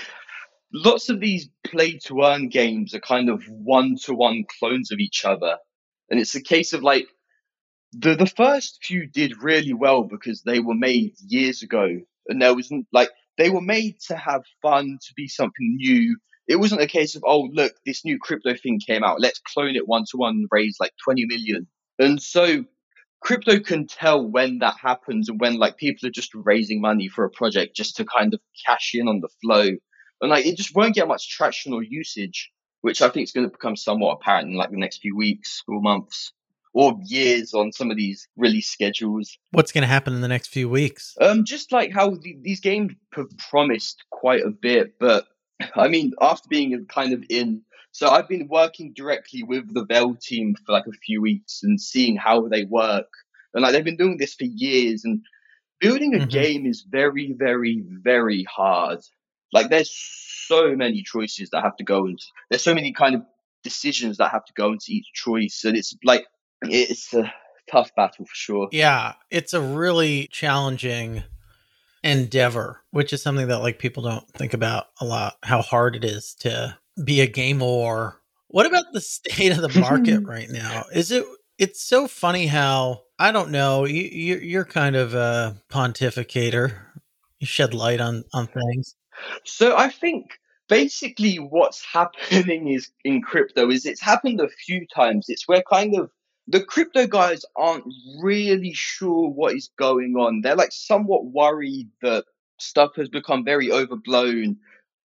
lots 0.74 1.10
of 1.10 1.20
these 1.20 1.50
play 1.63 1.98
to 2.06 2.22
earn 2.22 2.50
games 2.50 2.94
are 2.94 3.00
kind 3.00 3.30
of 3.30 3.44
one 3.48 3.96
to 4.04 4.13
one 4.13 4.44
clones 4.60 4.91
of 4.91 5.00
each 5.00 5.26
other. 5.26 5.58
And 6.10 6.20
it's 6.20 6.36
a 6.36 6.41
case 6.41 6.74
of 6.74 6.84
like 6.84 7.08
the 7.94 8.15
the 8.15 8.28
first 8.28 8.84
few 8.84 9.08
did 9.08 9.41
really 9.41 9.74
well 9.74 10.04
because 10.04 10.41
they 10.41 10.60
were 10.60 10.76
made 10.76 11.13
years 11.26 11.63
ago 11.63 11.88
and 12.28 12.41
there 12.41 12.54
wasn't 12.54 12.88
like 12.91 13.10
they 13.38 13.50
were 13.50 13.62
made 13.62 14.00
to 14.08 14.15
have 14.15 14.44
fun, 14.62 14.98
to 15.02 15.13
be 15.15 15.28
something 15.28 15.76
new. 15.76 16.18
It 16.47 16.58
wasn't 16.58 16.81
a 16.81 16.88
case 16.88 17.15
of, 17.15 17.23
oh, 17.25 17.49
look, 17.51 17.73
this 17.86 18.05
new 18.05 18.19
crypto 18.19 18.53
thing 18.55 18.79
came 18.86 19.03
out. 19.03 19.19
Let's 19.19 19.39
clone 19.39 19.75
it 19.75 19.88
one 19.88 20.03
to 20.12 20.17
one 20.17 20.45
raise 20.51 20.77
like 20.79 20.93
20 21.03 21.25
million. 21.25 21.67
And 21.97 22.21
so 22.21 22.65
crypto 23.21 23.60
can 23.60 23.88
tell 23.88 24.25
when 24.25 24.60
that 24.60 24.75
happens 24.79 25.29
and 25.29 25.39
when 25.39 25.58
like 25.58 25.77
people 25.77 26.08
are 26.08 26.12
just 26.12 26.31
raising 26.36 26.81
money 26.81 27.08
for 27.08 27.25
a 27.25 27.29
project 27.29 27.75
just 27.75 27.95
to 27.97 28.05
kind 28.05 28.34
of 28.34 28.39
cash 28.65 28.91
in 28.93 29.08
on 29.08 29.21
the 29.21 29.29
flow 29.41 29.69
and 30.21 30.29
like 30.29 30.45
it 30.45 30.58
just 30.58 30.75
won't 30.75 30.95
get 30.95 31.08
much 31.08 31.29
traction 31.29 31.73
or 31.73 31.84
usage, 31.84 32.51
which 32.81 33.01
I 33.01 33.10
think 33.10 33.25
is 33.25 33.31
going 33.31 33.47
to 33.47 33.51
become 33.51 33.75
somewhat 33.75 34.19
apparent 34.21 34.49
in 34.49 34.55
like 34.55 34.71
the 34.71 34.77
next 34.77 34.99
few 35.01 35.15
weeks 35.15 35.63
or 35.67 35.81
months 35.81 36.31
or 36.73 36.93
years 37.05 37.53
on 37.53 37.71
some 37.71 37.89
of 37.89 37.97
these 37.97 38.27
release 38.36 38.67
schedules. 38.67 39.38
What's 39.51 39.71
going 39.71 39.84
to 39.84 39.88
happen 39.88 40.13
in 40.13 40.21
the 40.21 40.27
next 40.27 40.49
few 40.49 40.67
weeks? 40.67 41.15
Um, 41.21 41.45
just 41.45 41.71
like 41.71 41.91
how 41.91 42.12
the, 42.12 42.38
these 42.41 42.60
games 42.60 42.93
have 43.13 43.27
promised 43.49 44.03
quite 44.12 44.41
a 44.41 44.51
bit, 44.51 44.95
but 44.99 45.25
I 45.76 45.88
mean, 45.88 46.13
after 46.22 46.48
being 46.50 46.86
kind 46.88 47.13
of 47.13 47.24
in, 47.30 47.62
so 47.91 48.10
I've 48.10 48.28
been 48.28 48.48
working 48.50 48.94
directly 48.94 49.44
with 49.44 49.74
the 49.74 49.86
VAIL 49.86 50.15
team 50.15 50.56
for 50.65 50.74
like 50.74 50.86
a 50.88 50.91
few 50.91 51.22
weeks 51.22 51.62
and 51.63 51.80
seeing 51.80 52.15
how 52.18 52.48
they 52.48 52.65
work, 52.65 53.08
and 53.54 53.63
like 53.63 53.72
they've 53.72 53.84
been 53.84 53.98
doing 53.98 54.18
this 54.18 54.34
for 54.34 54.46
years, 54.46 55.06
and 55.06 55.22
building 55.80 56.13
a 56.13 56.20
mm-hmm. 56.20 56.30
game 56.30 56.65
is 56.65 56.82
very, 56.82 57.34
very, 57.38 57.84
very 57.88 58.44
hard. 58.44 59.00
Like 59.54 59.70
there's 59.70 59.91
so 60.48 60.76
many 60.76 61.04
choices 61.04 61.50
that 61.52 61.63
have 61.63 61.78
to 61.78 61.84
go 61.84 62.06
into. 62.06 62.26
There's 62.50 62.63
so 62.63 62.76
many 62.76 62.91
kind 62.91 63.15
of 63.15 63.22
decisions 63.63 64.18
that 64.18 64.32
have 64.32 64.46
to 64.46 64.54
go 64.54 64.74
into 64.74 64.88
each 64.89 65.12
choice, 65.13 65.63
and 65.63 65.78
it's 65.78 65.96
like 66.04 66.26
it's 66.62 67.13
a 67.13 67.32
tough 67.72 67.91
battle 67.96 68.26
for 68.26 68.36
sure. 68.36 68.68
Yeah, 68.72 69.13
it's 69.32 69.54
a 69.54 69.62
really 69.62 70.28
challenging 70.32 71.24
endeavor, 72.06 72.84
which 72.91 73.12
is 73.12 73.22
something 73.22 73.48
that 73.48 73.60
like 73.60 73.80
people 73.80 74.04
don't 74.04 74.30
think 74.32 74.54
about 74.54 74.86
a 75.02 75.06
lot. 75.06 75.34
How 75.44 75.62
hard 75.62 75.96
it 75.96 76.06
is 76.06 76.36
to 76.41 76.78
be 77.04 77.20
a 77.20 77.28
game 77.28 77.62
or 77.62 78.22
what 78.48 78.65
about 78.65 78.94
the 78.94 79.02
state 79.02 79.52
of 79.52 79.58
the 79.58 79.80
market 79.80 80.20
right 80.26 80.50
now? 80.50 80.84
Is 80.94 81.12
it? 81.12 81.26
It's 81.58 81.82
so 81.82 82.08
funny 82.08 82.48
how 82.48 83.02
I 83.18 83.32
don't 83.32 83.52
know. 83.52 83.86
You, 83.86 84.38
you're 84.38 84.65
kind 84.65 84.96
of 84.96 85.13
a 85.13 85.56
pontificator. 85.70 86.78
You 87.39 87.48
shed 87.48 87.74
light 87.74 88.00
on 88.00 88.24
on 88.34 88.48
things. 88.48 88.96
So 89.44 89.76
I 89.76 89.89
think 89.89 90.32
basically 90.70 91.38
what's 91.38 91.84
happening 91.94 92.68
is 92.70 92.91
in 93.04 93.22
crypto 93.22 93.70
is 93.72 93.86
it's 93.86 94.02
happened 94.02 94.39
a 94.39 94.50
few 94.50 94.86
times. 94.94 95.26
It's 95.28 95.48
where 95.48 95.63
kind 95.70 95.98
of 95.98 96.12
the 96.47 96.63
crypto 96.63 97.08
guys 97.08 97.43
aren't 97.55 97.86
really 98.21 98.73
sure 98.73 99.29
what 99.29 99.55
is 99.55 99.71
going 99.77 100.15
on. 100.15 100.41
They're 100.41 100.55
like 100.55 100.71
somewhat 100.71 101.25
worried 101.25 101.89
that 102.01 102.25
stuff 102.60 102.91
has 102.97 103.10
become 103.10 103.43
very 103.43 103.71
overblown. 103.71 104.58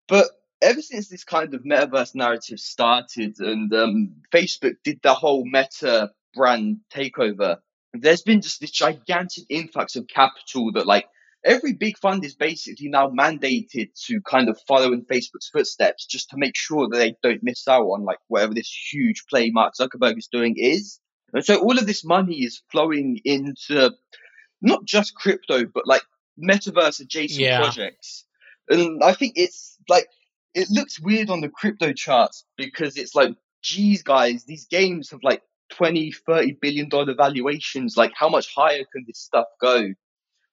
But 0.09 0.27
ever 0.61 0.83
since 0.83 1.09
this 1.09 1.24
kind 1.24 1.55
of 1.55 1.62
metaverse 1.62 2.14
narrative 2.14 2.59
started 2.59 3.38
and 3.38 3.72
um, 3.72 4.16
Facebook 4.35 4.74
did 4.85 5.01
the 5.03 5.14
whole 5.14 5.44
meta 5.44 6.11
brand 6.35 6.79
takeover, 6.92 7.59
there's 7.92 8.22
been 8.22 8.40
just 8.40 8.61
this 8.61 8.70
gigantic 8.70 9.44
influx 9.48 9.96
of 9.96 10.09
capital 10.09 10.72
that 10.72 10.87
like 10.87 11.07
every 11.44 11.72
big 11.72 11.96
fund 11.98 12.24
is 12.24 12.35
basically 12.35 12.88
now 12.88 13.09
mandated 13.09 13.90
to 14.07 14.20
kind 14.22 14.48
of 14.48 14.61
follow 14.66 14.92
in 14.92 15.05
Facebook's 15.05 15.48
footsteps 15.53 16.05
just 16.07 16.31
to 16.31 16.37
make 16.37 16.57
sure 16.57 16.88
that 16.88 16.98
they 16.98 17.14
don't 17.22 17.42
miss 17.42 17.66
out 17.68 17.87
on 17.87 18.05
like 18.05 18.18
whatever 18.27 18.55
this 18.55 18.70
huge 18.92 19.24
play 19.31 19.51
Mark 19.51 19.74
Zuckerberg 19.81 20.18
is 20.18 20.29
doing 20.31 20.57
is. 20.59 20.98
And 21.33 21.45
so 21.45 21.61
all 21.61 21.79
of 21.79 21.87
this 21.87 22.05
money 22.05 22.43
is 22.43 22.62
flowing 22.71 23.21
into 23.25 23.93
not 24.61 24.85
just 24.85 25.14
crypto, 25.14 25.67
but 25.67 25.87
like 25.87 26.03
metaverse 26.43 27.01
adjacent 27.01 27.41
yeah. 27.41 27.59
projects. 27.59 28.25
And 28.69 29.03
I 29.03 29.12
think 29.12 29.35
it's 29.37 29.77
like, 29.88 30.09
it 30.55 30.69
looks 30.71 31.01
weird 31.01 31.31
on 31.31 31.41
the 31.41 31.49
crypto 31.49 31.93
charts 31.93 32.45
because 32.57 32.97
it's 32.97 33.14
like, 33.14 33.35
geez, 33.62 34.03
guys, 34.03 34.45
these 34.45 34.67
games 34.67 35.11
have 35.11 35.21
like 35.23 35.43
20, 35.71 36.12
30 36.12 36.59
billion 36.61 36.88
dollar 36.88 37.14
valuations. 37.14 37.97
Like, 37.97 38.12
how 38.14 38.29
much 38.29 38.55
higher 38.55 38.85
can 38.93 39.05
this 39.07 39.19
stuff 39.19 39.47
go? 39.61 39.93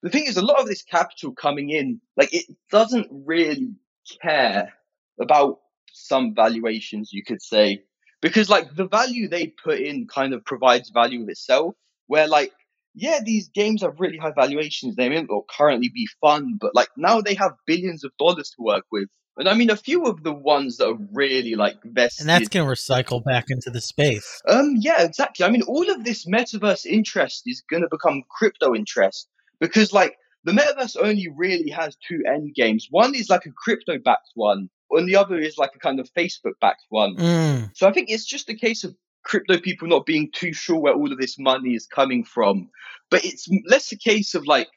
the 0.06 0.12
thing 0.12 0.26
is, 0.28 0.38
a 0.38 0.46
lot 0.46 0.60
of 0.60 0.68
this 0.68 0.84
capital 0.84 1.34
coming 1.34 1.72
in, 1.72 2.00
like 2.16 2.32
it 2.32 2.46
doesn't 2.72 3.08
really 3.12 3.74
care 4.22 4.72
about 5.20 5.62
some 5.92 6.36
valuations, 6.36 7.12
you 7.12 7.24
could 7.24 7.42
say, 7.42 7.84
because 8.26 8.50
like 8.50 8.76
the 8.76 8.88
value 8.88 9.28
they 9.28 9.54
put 9.64 9.80
in 9.80 10.08
kind 10.08 10.34
of 10.34 10.44
provides 10.44 10.90
value 10.90 11.22
of 11.22 11.30
itself. 11.30 11.76
Where 12.08 12.28
like, 12.28 12.52
yeah, 12.96 13.20
these 13.24 13.50
games 13.50 13.84
have 13.84 14.00
really 14.00 14.18
high 14.18 14.34
valuations. 14.36 14.96
They 14.96 15.10
may 15.10 15.22
not 15.22 15.44
currently 15.48 15.90
be 15.94 16.08
fun, 16.22 16.58
but 16.60 16.74
like 16.74 16.90
now 16.98 17.22
they 17.22 17.36
have 17.36 17.52
billions 17.68 18.04
of 18.04 18.12
dollars 18.18 18.50
to 18.56 18.64
work 18.64 18.86
with. 18.92 19.10
And 19.38 19.48
I 19.48 19.54
mean, 19.54 19.70
a 19.70 19.78
few 19.78 20.06
of 20.06 20.24
the 20.24 20.34
ones 20.34 20.78
that 20.78 20.88
are 20.88 20.98
really 21.14 21.54
like 21.54 21.76
vested, 21.84 22.22
and 22.22 22.30
that's 22.30 22.48
going 22.48 22.66
to 22.66 22.72
recycle 22.72 23.24
back 23.24 23.46
into 23.50 23.70
the 23.70 23.82
space. 23.82 24.42
Um, 24.48 24.74
yeah, 24.80 25.04
exactly. 25.04 25.46
I 25.46 25.52
mean, 25.52 25.62
all 25.64 25.88
of 25.92 26.04
this 26.04 26.26
metaverse 26.26 26.88
interest 26.88 27.44
is 27.46 27.62
going 27.70 27.84
to 27.84 27.90
become 27.92 28.24
crypto 28.28 28.74
interest, 28.74 29.28
because 29.60 29.94
like 29.94 30.16
the 30.46 30.52
metaverse 30.52 30.98
only 31.00 31.28
really 31.36 31.70
has 31.70 31.96
two 32.08 32.24
end 32.28 32.56
games. 32.56 32.88
One 32.90 33.14
is 33.14 33.30
like 33.30 33.46
a 33.46 33.52
crypto 33.52 34.00
backed 34.00 34.32
one, 34.34 34.70
and 34.98 35.08
the 35.08 35.16
other 35.16 35.38
is 35.38 35.58
like 35.58 35.72
a 35.76 35.80
kind 35.80 36.00
of 36.00 36.10
Facebook 36.14 36.54
backed 36.62 36.86
one. 36.90 37.16
Mm. 37.16 37.72
So 37.76 37.88
I 37.88 37.92
think 37.92 38.10
it's 38.10 38.26
just 38.26 38.50
a 38.50 38.56
case 38.56 38.84
of 38.84 38.96
crypto 39.24 39.60
people 39.60 39.88
not 39.88 40.06
being 40.06 40.30
too 40.34 40.54
sure 40.54 40.80
where 40.80 40.94
all 40.94 41.12
of 41.12 41.20
this 41.20 41.38
money 41.38 41.74
is 41.74 41.88
coming 41.88 42.24
from. 42.24 42.70
But 43.10 43.26
it's 43.26 43.48
less 43.68 43.92
a 43.92 43.98
case 43.98 44.36
of 44.36 44.46
like 44.46 44.70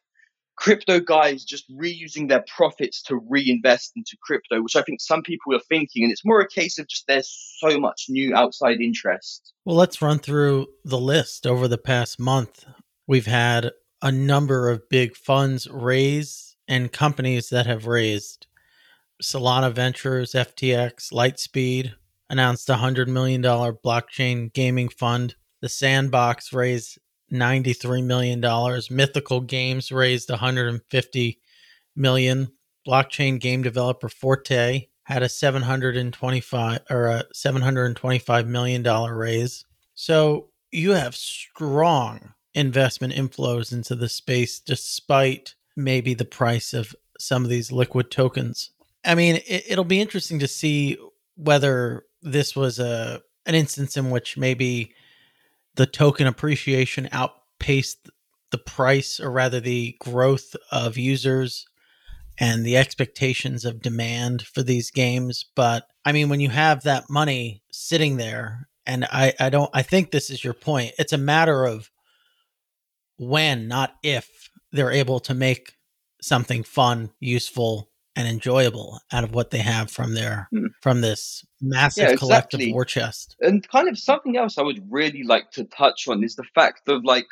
crypto 0.57 0.99
guys 0.99 1.45
just 1.45 1.65
reusing 1.71 2.29
their 2.29 2.45
profits 2.49 3.03
to 3.03 3.21
reinvest 3.29 3.93
into 3.95 4.17
crypto, 4.23 4.61
which 4.61 4.75
I 4.75 4.83
think 4.83 5.01
some 5.01 5.23
people 5.23 5.55
are 5.55 5.61
thinking. 5.69 6.03
And 6.03 6.13
it's 6.13 6.25
more 6.25 6.41
a 6.41 6.49
case 6.49 6.79
of 6.79 6.89
just 6.89 7.07
there's 7.07 7.57
so 7.59 7.79
much 7.79 8.07
new 8.09 8.35
outside 8.35 8.81
interest. 8.81 9.53
Well, 9.65 9.77
let's 9.77 10.03
run 10.03 10.19
through 10.19 10.67
the 10.85 10.99
list 10.99 11.47
over 11.47 11.69
the 11.69 11.79
past 11.79 12.19
month. 12.19 12.65
We've 13.07 13.27
had 13.27 13.71
a 14.03 14.13
number 14.13 14.69
of 14.69 14.89
big 14.89 15.17
funds 15.17 15.69
raise 15.71 16.57
and 16.67 16.93
companies 16.93 17.51
that 17.51 17.67
have 17.67 17.87
raised. 17.87 18.47
Solana 19.23 19.73
Ventures, 19.73 20.33
FTX, 20.33 21.13
Lightspeed 21.13 21.95
announced 22.31 22.69
a 22.71 22.75
$100 22.75 23.09
million 23.09 23.43
blockchain 23.43 24.53
gaming 24.53 24.89
fund. 24.89 25.35
The 25.61 25.69
Sandbox 25.69 26.53
raised 26.53 26.99
$93 27.33 28.05
million. 28.05 28.41
Mythical 28.91 29.41
Games 29.41 29.91
raised 29.91 30.31
150 30.31 31.41
million. 31.97 32.49
Blockchain 32.87 33.41
game 33.41 33.63
developer 33.63 34.09
Forte 34.09 34.87
had 35.03 35.23
a 35.23 35.29
725 35.29 36.81
or 36.91 37.07
a 37.07 37.25
725 37.33 38.47
million 38.47 38.83
dollar 38.83 39.17
raise. 39.17 39.65
So 39.95 40.51
you 40.71 40.93
have 40.93 41.17
strong 41.17 42.35
investment 42.55 43.15
inflows 43.15 43.73
into 43.73 43.95
the 43.95 44.09
space 44.09 44.61
despite 44.61 45.55
maybe 45.77 46.15
the 46.15 46.25
price 46.25 46.73
of 46.73 46.95
some 47.19 47.43
of 47.43 47.51
these 47.51 47.73
liquid 47.73 48.11
tokens. 48.11 48.71
I 49.09 49.15
mean, 49.15 49.41
it, 49.47 49.77
will 49.77 49.85
be 49.85 50.03
interesting 50.03 50.39
to 50.41 50.47
see 50.47 50.99
whether 51.35 52.05
this 52.21 52.55
was 52.55 52.79
a 52.79 53.23
an 53.47 53.55
instance 53.55 53.97
in 53.97 54.11
which 54.11 54.37
maybe 54.37 54.93
the 55.77 55.87
token 55.87 56.27
appreciation 56.27 57.09
outpaced 57.11 58.11
the 58.51 58.59
price 58.59 59.19
or 59.19 59.31
rather 59.31 59.61
the 59.61 59.97
growth 59.99 60.55
of 60.71 60.99
users 60.99 61.67
and 62.39 62.67
the 62.67 62.77
expectations 62.77 63.65
of 63.65 63.81
demand 63.81 64.43
for 64.43 64.63
these 64.63 64.91
games. 64.91 65.47
But 65.55 65.87
i 66.05 66.13
mean 66.13 66.29
when 66.29 66.41
you 66.41 66.51
have 66.51 66.83
that 66.83 67.09
money 67.09 67.63
sitting 67.73 68.19
there 68.19 68.69
and 68.87 69.05
i 69.07 69.33
i 69.41 69.51
don't 69.51 69.71
i 69.75 69.83
think 69.83 70.11
this 70.11 70.29
is 70.29 70.45
your 70.45 70.55
point. 70.55 70.93
It's 70.99 71.15
a 71.15 71.19
matter 71.19 71.65
of 71.65 71.91
when, 73.17 73.69
not 73.69 73.95
if, 74.03 74.51
they're 74.71 74.93
able 74.93 75.21
to 75.21 75.35
make 75.35 75.77
something 76.21 76.63
fun, 76.63 77.11
useful, 77.21 77.89
and 78.19 78.27
enjoyable 78.29 79.01
out 79.13 79.25
of 79.25 79.33
what 79.33 79.51
they 79.51 79.59
have 79.59 79.91
from 79.91 80.13
their 80.15 80.49
Hmm. 80.53 80.67
from 80.83 81.01
this 81.01 81.45
massive 81.61 82.11
Yeah, 82.11 82.17
collective 82.17 82.59
exactly. 82.61 82.73
war 82.75 82.85
chest. 82.85 83.37
And 83.41 83.67
kind 83.69 83.89
of 83.89 83.97
something 83.99 84.37
else 84.37 84.59
I 84.59 84.63
would 84.63 84.83
really 84.91 85.23
like 85.23 85.51
to 85.53 85.65
touch 85.65 86.09
on 86.09 86.23
is 86.25 86.35
the 86.37 86.45
fact 86.55 86.89
of 86.89 87.05
like, 87.05 87.27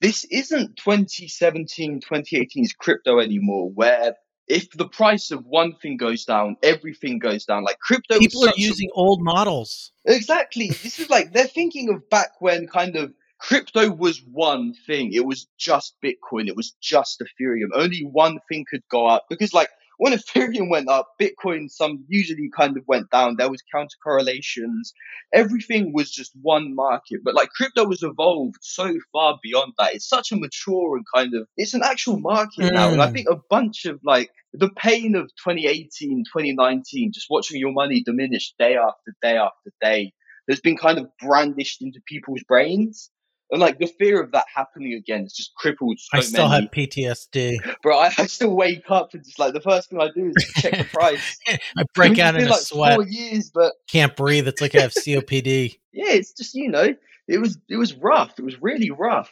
this 0.00 0.24
isn't 0.24 0.76
2017, 0.78 2.00
2018's 2.00 2.72
crypto 2.72 3.20
anymore, 3.20 3.70
where 3.70 4.14
if 4.48 4.70
the 4.72 4.88
price 4.88 5.30
of 5.30 5.44
one 5.46 5.74
thing 5.80 5.96
goes 5.96 6.24
down, 6.24 6.56
everything 6.62 7.18
goes 7.18 7.44
down. 7.44 7.62
Like 7.64 7.78
crypto, 7.78 8.18
People 8.18 8.44
are 8.44 8.48
such 8.48 8.58
a- 8.58 8.62
using 8.62 8.90
old 8.94 9.20
models. 9.22 9.92
Exactly. 10.06 10.68
This 10.68 10.98
is 10.98 11.08
like 11.10 11.32
they're 11.32 11.46
thinking 11.46 11.88
of 11.90 12.08
back 12.10 12.30
when 12.40 12.66
kind 12.66 12.96
of 12.96 13.12
crypto 13.38 13.90
was 13.90 14.22
one 14.30 14.74
thing. 14.86 15.12
It 15.12 15.24
was 15.26 15.46
just 15.58 15.94
Bitcoin. 16.04 16.48
It 16.48 16.56
was 16.56 16.74
just 16.80 17.20
Ethereum. 17.22 17.68
Only 17.74 18.00
one 18.10 18.38
thing 18.48 18.64
could 18.68 18.82
go 18.90 19.06
up 19.06 19.26
because 19.30 19.52
like 19.54 19.68
when 19.98 20.12
Ethereum 20.12 20.70
went 20.70 20.88
up, 20.88 21.08
Bitcoin 21.20 21.70
some 21.70 22.04
usually 22.08 22.50
kind 22.56 22.76
of 22.76 22.84
went 22.88 23.10
down. 23.10 23.36
There 23.38 23.50
was 23.50 23.62
counter 23.74 23.96
correlations. 24.02 24.92
Everything 25.32 25.92
was 25.92 26.10
just 26.10 26.32
one 26.42 26.74
market. 26.74 27.20
But 27.24 27.34
like 27.34 27.50
crypto 27.50 27.88
has 27.90 28.02
evolved 28.02 28.58
so 28.62 28.94
far 29.12 29.38
beyond 29.42 29.74
that. 29.78 29.94
It's 29.94 30.08
such 30.08 30.32
a 30.32 30.36
mature 30.36 30.96
and 30.96 31.04
kind 31.14 31.34
of 31.34 31.46
it's 31.56 31.74
an 31.74 31.82
actual 31.84 32.18
market 32.20 32.68
now. 32.72 32.92
And 32.92 33.02
I 33.02 33.06
Mm. 33.06 33.12
think 33.12 33.28
a 33.30 33.36
bunch 33.50 33.84
of 33.86 34.00
like 34.04 34.30
the 34.52 34.70
pain 34.70 35.14
of 35.16 35.30
2018, 35.44 36.24
2019, 36.32 37.12
just 37.12 37.28
watching 37.30 37.60
your 37.60 37.72
money 37.72 38.02
diminish 38.04 38.54
day 38.58 38.76
after 38.76 39.14
day 39.22 39.36
after 39.38 39.72
day 39.80 40.12
has 40.50 40.60
been 40.60 40.76
kind 40.76 40.98
of 40.98 41.08
brandished 41.20 41.82
into 41.82 42.00
people's 42.08 42.42
brains. 42.48 43.10
And 43.52 43.60
like 43.60 43.78
the 43.78 43.86
fear 43.86 44.20
of 44.22 44.32
that 44.32 44.46
happening 44.52 44.94
again 44.94 45.24
has 45.24 45.34
just 45.34 45.54
crippled 45.56 46.00
so 46.00 46.08
I 46.16 46.20
still 46.20 46.48
many. 46.48 46.62
have 46.62 46.70
PTSD. 46.70 47.58
Bro, 47.82 47.98
I, 47.98 48.06
I 48.16 48.24
still 48.24 48.56
wake 48.56 48.84
up 48.88 49.12
and 49.12 49.22
just 49.22 49.38
like 49.38 49.52
the 49.52 49.60
first 49.60 49.90
thing 49.90 50.00
I 50.00 50.08
do 50.14 50.32
is 50.34 50.52
check 50.54 50.78
the 50.78 50.84
price. 50.92 51.38
I 51.46 51.84
break 51.94 52.18
out 52.18 52.34
in 52.34 52.46
a 52.46 52.50
like 52.50 52.60
sweat. 52.60 52.94
Four 52.94 53.06
years, 53.06 53.50
but 53.50 53.74
Can't 53.88 54.16
breathe. 54.16 54.48
It's 54.48 54.62
like 54.62 54.74
I 54.74 54.80
have 54.80 54.92
COPD. 54.94 55.78
yeah, 55.92 56.12
it's 56.12 56.32
just 56.32 56.54
you 56.54 56.70
know, 56.70 56.94
it 57.28 57.38
was 57.38 57.58
it 57.68 57.76
was 57.76 57.94
rough. 57.94 58.38
It 58.38 58.44
was 58.44 58.60
really 58.62 58.90
rough. 58.90 59.30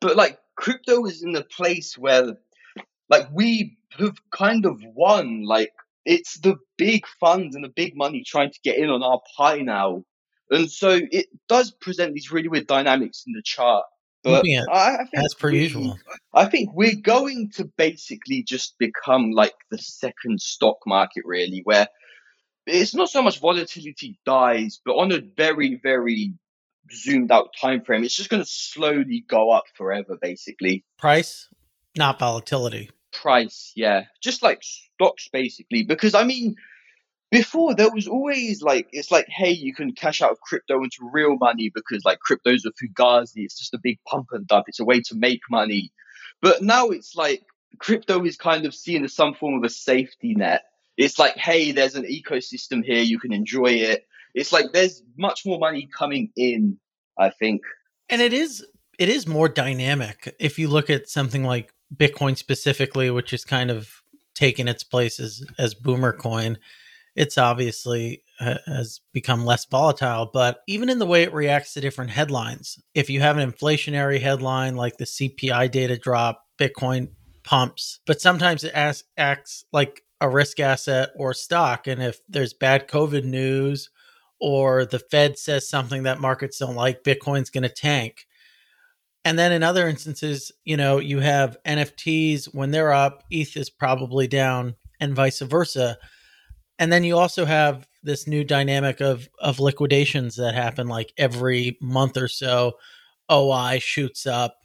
But 0.00 0.16
like 0.16 0.38
crypto 0.56 1.04
is 1.04 1.22
in 1.22 1.36
a 1.36 1.44
place 1.44 1.98
where 1.98 2.38
like 3.10 3.28
we 3.30 3.76
have 3.98 4.16
kind 4.30 4.64
of 4.64 4.80
won. 4.82 5.44
Like 5.44 5.72
it's 6.06 6.40
the 6.40 6.56
big 6.78 7.06
funds 7.20 7.54
and 7.54 7.62
the 7.62 7.68
big 7.68 7.94
money 7.94 8.24
trying 8.26 8.50
to 8.50 8.60
get 8.64 8.78
in 8.78 8.88
on 8.88 9.02
our 9.02 9.20
pie 9.36 9.58
now. 9.58 10.04
And 10.50 10.70
so 10.70 10.98
it 11.10 11.26
does 11.48 11.70
present 11.70 12.14
these 12.14 12.32
really 12.32 12.48
weird 12.48 12.66
dynamics 12.66 13.24
in 13.26 13.32
the 13.34 13.42
chart. 13.42 13.84
But 14.24 14.44
Moving 14.44 14.64
I, 14.70 14.94
I 14.94 14.96
think 15.04 15.24
As 15.24 15.34
per 15.34 15.50
we- 15.50 15.60
usual. 15.60 15.98
I 16.34 16.46
think 16.46 16.70
we're 16.74 16.96
going 16.96 17.50
to 17.56 17.64
basically 17.76 18.42
just 18.42 18.78
become 18.78 19.30
like 19.30 19.54
the 19.70 19.78
second 19.78 20.40
stock 20.40 20.78
market, 20.86 21.24
really, 21.24 21.60
where 21.64 21.88
it's 22.66 22.94
not 22.94 23.08
so 23.10 23.22
much 23.22 23.38
volatility 23.40 24.18
dies, 24.26 24.80
but 24.84 24.92
on 24.96 25.12
a 25.12 25.20
very, 25.20 25.80
very 25.82 26.34
zoomed 26.90 27.30
out 27.30 27.54
time 27.58 27.82
frame, 27.82 28.02
it's 28.04 28.16
just 28.16 28.30
going 28.30 28.42
to 28.42 28.48
slowly 28.48 29.24
go 29.28 29.50
up 29.50 29.64
forever, 29.74 30.18
basically. 30.20 30.84
Price, 30.98 31.48
not 31.96 32.18
volatility. 32.18 32.90
Price, 33.12 33.72
yeah, 33.74 34.04
just 34.22 34.42
like 34.42 34.62
stocks, 34.62 35.28
basically. 35.32 35.82
Because 35.84 36.14
I 36.14 36.24
mean, 36.24 36.56
before 37.30 37.74
there 37.74 37.90
was 37.90 38.08
always 38.08 38.62
like 38.62 38.88
it's 38.92 39.10
like, 39.10 39.26
hey, 39.28 39.50
you 39.50 39.74
can 39.74 39.92
cash 39.92 40.22
out 40.22 40.30
of 40.30 40.40
crypto 40.40 40.82
into 40.82 41.08
real 41.12 41.36
money 41.36 41.70
because 41.74 42.04
like 42.04 42.20
crypto's 42.20 42.64
a 42.64 42.72
fugazi, 42.72 43.44
it's 43.44 43.58
just 43.58 43.74
a 43.74 43.80
big 43.82 43.98
pump 44.06 44.28
and 44.32 44.46
dump, 44.46 44.66
it's 44.68 44.80
a 44.80 44.84
way 44.84 45.00
to 45.02 45.14
make 45.14 45.40
money. 45.50 45.92
But 46.40 46.62
now 46.62 46.88
it's 46.88 47.14
like 47.14 47.42
crypto 47.78 48.24
is 48.24 48.36
kind 48.36 48.64
of 48.64 48.74
seen 48.74 49.04
as 49.04 49.14
some 49.14 49.34
form 49.34 49.54
of 49.58 49.64
a 49.64 49.68
safety 49.68 50.34
net. 50.34 50.62
It's 50.96 51.18
like, 51.18 51.36
hey, 51.36 51.72
there's 51.72 51.94
an 51.94 52.04
ecosystem 52.04 52.82
here, 52.84 53.02
you 53.02 53.18
can 53.18 53.32
enjoy 53.32 53.72
it. 53.72 54.06
It's 54.34 54.52
like 54.52 54.72
there's 54.72 55.02
much 55.16 55.44
more 55.44 55.58
money 55.58 55.88
coming 55.96 56.30
in, 56.36 56.78
I 57.18 57.30
think. 57.30 57.62
And 58.08 58.22
it 58.22 58.32
is 58.32 58.64
it 58.98 59.08
is 59.08 59.26
more 59.26 59.48
dynamic 59.48 60.34
if 60.40 60.58
you 60.58 60.68
look 60.68 60.90
at 60.90 61.08
something 61.08 61.44
like 61.44 61.72
Bitcoin 61.94 62.36
specifically, 62.36 63.10
which 63.10 63.32
is 63.32 63.44
kind 63.44 63.70
of 63.70 64.02
taken 64.34 64.68
its 64.68 64.82
place 64.82 65.18
as, 65.20 65.44
as 65.58 65.74
boomer 65.74 66.12
coin. 66.12 66.58
It's 67.16 67.38
obviously 67.38 68.22
ha- 68.38 68.58
has 68.66 69.00
become 69.12 69.44
less 69.44 69.64
volatile, 69.64 70.30
but 70.32 70.60
even 70.66 70.88
in 70.88 70.98
the 70.98 71.06
way 71.06 71.22
it 71.22 71.32
reacts 71.32 71.74
to 71.74 71.80
different 71.80 72.10
headlines, 72.10 72.78
if 72.94 73.10
you 73.10 73.20
have 73.20 73.36
an 73.38 73.50
inflationary 73.50 74.20
headline 74.20 74.76
like 74.76 74.96
the 74.96 75.04
CPI 75.04 75.70
data 75.70 75.96
drop, 75.96 76.44
Bitcoin 76.58 77.08
pumps, 77.44 78.00
but 78.06 78.20
sometimes 78.20 78.64
it 78.64 78.72
acts, 78.74 79.04
acts 79.16 79.64
like 79.72 80.02
a 80.20 80.28
risk 80.28 80.60
asset 80.60 81.10
or 81.16 81.32
stock. 81.32 81.86
And 81.86 82.02
if 82.02 82.20
there's 82.28 82.52
bad 82.52 82.88
COVID 82.88 83.24
news 83.24 83.90
or 84.40 84.84
the 84.84 84.98
Fed 84.98 85.38
says 85.38 85.68
something 85.68 86.04
that 86.04 86.20
markets 86.20 86.58
don't 86.58 86.76
like, 86.76 87.04
Bitcoin's 87.04 87.50
going 87.50 87.62
to 87.62 87.68
tank. 87.68 88.26
And 89.24 89.38
then 89.38 89.52
in 89.52 89.62
other 89.62 89.88
instances, 89.88 90.52
you 90.64 90.76
know, 90.76 90.98
you 90.98 91.20
have 91.20 91.58
NFTs 91.66 92.54
when 92.54 92.70
they're 92.70 92.92
up, 92.92 93.24
ETH 93.30 93.56
is 93.56 93.68
probably 93.68 94.26
down, 94.26 94.76
and 95.00 95.14
vice 95.14 95.40
versa. 95.40 95.98
And 96.78 96.92
then 96.92 97.04
you 97.04 97.18
also 97.18 97.44
have 97.44 97.88
this 98.02 98.26
new 98.26 98.44
dynamic 98.44 99.00
of 99.00 99.28
of 99.38 99.60
liquidations 99.60 100.36
that 100.36 100.54
happen 100.54 100.88
like 100.88 101.12
every 101.16 101.76
month 101.80 102.16
or 102.16 102.28
so. 102.28 102.78
OI 103.30 103.78
shoots 103.78 104.26
up, 104.26 104.58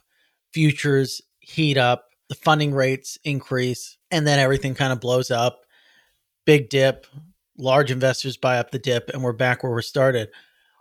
futures 0.52 1.20
heat 1.40 1.76
up, 1.76 2.08
the 2.28 2.34
funding 2.34 2.72
rates 2.72 3.18
increase, 3.24 3.98
and 4.10 4.26
then 4.26 4.38
everything 4.38 4.74
kind 4.74 4.92
of 4.92 5.00
blows 5.00 5.30
up. 5.30 5.60
Big 6.46 6.70
dip, 6.70 7.06
large 7.58 7.90
investors 7.90 8.36
buy 8.36 8.58
up 8.58 8.70
the 8.70 8.78
dip, 8.78 9.10
and 9.10 9.22
we're 9.22 9.32
back 9.32 9.62
where 9.62 9.74
we 9.74 9.82
started. 9.82 10.28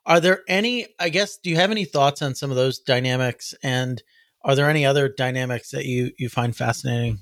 Are 0.05 0.19
there 0.19 0.41
any, 0.47 0.87
I 0.99 1.09
guess, 1.09 1.37
do 1.37 1.49
you 1.49 1.55
have 1.55 1.71
any 1.71 1.85
thoughts 1.85 2.21
on 2.21 2.35
some 2.35 2.49
of 2.49 2.57
those 2.57 2.79
dynamics? 2.79 3.53
And 3.63 4.03
are 4.43 4.55
there 4.55 4.69
any 4.69 4.85
other 4.85 5.07
dynamics 5.07 5.71
that 5.71 5.85
you, 5.85 6.11
you 6.17 6.27
find 6.27 6.55
fascinating? 6.55 7.19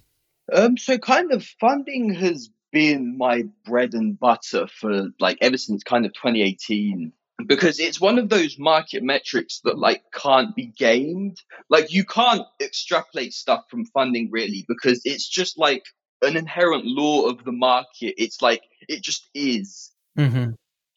Um, 0.52 0.78
so 0.78 0.98
kind 0.98 1.32
of 1.32 1.46
funding 1.60 2.14
has 2.16 2.50
been 2.72 3.18
my 3.18 3.44
bread 3.66 3.94
and 3.94 4.20
butter 4.20 4.68
for 4.68 5.08
like 5.20 5.38
ever 5.42 5.58
since 5.58 5.84
kind 5.84 6.06
of 6.06 6.14
2018 6.14 7.14
because 7.48 7.80
it's 7.80 8.00
one 8.00 8.20
of 8.20 8.30
those 8.30 8.58
market 8.60 9.04
metrics 9.04 9.62
that 9.64 9.78
like 9.78 10.04
can't 10.14 10.56
be 10.56 10.68
gamed. 10.78 11.38
Like 11.70 11.92
you 11.92 12.06
can't 12.06 12.46
extrapolate 12.62 13.34
stuff 13.34 13.66
from 13.70 13.86
funding 13.86 14.30
really 14.32 14.66
because 14.68 15.02
it's 15.06 15.28
just 15.28 15.58
like 15.58 15.84
an 16.22 16.38
inherent 16.38 16.86
law 16.86 17.28
of 17.28 17.44
the 17.44 17.52
market. 17.52 18.16
It's 18.18 18.42
like 18.42 18.62
it 18.88 19.02
just 19.02 19.30
is. 19.34 19.92
Mm-hmm. 20.18 20.52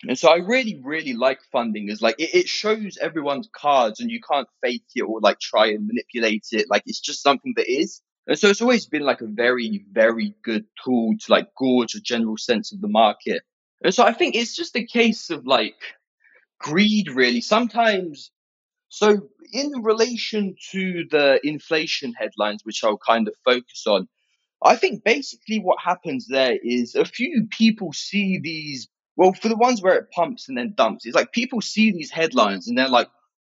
And 0.07 0.19
so 0.19 0.29
I 0.29 0.37
really, 0.37 0.81
really 0.85 1.15
like 1.15 1.41
funding 1.51 1.89
is 1.89 2.03
like 2.03 2.17
it, 2.19 2.35
it 2.35 2.49
shows 2.49 2.99
everyone's 3.01 3.49
cards 3.55 4.01
and 4.01 4.11
you 4.11 4.21
can't 4.21 4.49
fake 4.63 4.85
it 4.95 5.03
or 5.03 5.21
like 5.21 5.41
try 5.41 5.69
and 5.69 5.87
manipulate 5.87 6.47
it. 6.53 6.67
Like 6.69 6.83
it's 6.87 7.01
just 7.01 7.23
something 7.23 7.55
that 7.57 7.71
is. 7.71 8.03
And 8.27 8.39
so 8.39 8.49
it's 8.49 8.63
always 8.63 8.87
been 8.87 9.03
like 9.03 9.21
a 9.21 9.27
very, 9.27 9.85
very 9.93 10.35
good 10.43 10.65
tool 10.83 11.15
to 11.21 11.33
like 11.33 11.49
gauge 11.61 11.95
a 11.95 12.01
general 12.01 12.37
sense 12.37 12.73
of 12.73 12.81
the 12.81 12.89
market. 12.89 13.43
And 13.83 13.95
so 13.95 14.05
I 14.05 14.13
think 14.13 14.35
it's 14.35 14.57
just 14.57 14.77
a 14.77 14.87
case 14.87 15.31
of 15.31 15.47
like 15.47 15.77
greed 16.59 17.11
really. 17.11 17.41
Sometimes 17.43 18.31
so 18.89 19.29
in 19.53 19.73
relation 19.83 20.57
to 20.71 21.05
the 21.11 21.41
inflation 21.43 22.15
headlines, 22.15 22.61
which 22.65 22.85
I'll 22.85 22.99
kind 22.99 23.29
of 23.29 23.35
focus 23.45 23.85
on, 23.87 24.09
I 24.63 24.77
think 24.77 25.05
basically 25.05 25.59
what 25.59 25.79
happens 25.85 26.27
there 26.29 26.57
is 26.63 26.95
a 26.95 27.05
few 27.05 27.47
people 27.51 27.93
see 27.93 28.39
these 28.39 28.89
well, 29.17 29.33
for 29.33 29.49
the 29.49 29.57
ones 29.57 29.81
where 29.81 29.97
it 29.97 30.11
pumps 30.11 30.49
and 30.49 30.59
then 30.59 30.75
dumps, 30.77 31.07
it's 31.07 31.15
like 31.15 31.33
people 31.33 31.61
see 31.61 31.93
these 31.93 32.11
headlines 32.11 32.67
and 32.67 32.77
they're 32.77 32.89
like, 32.89 33.09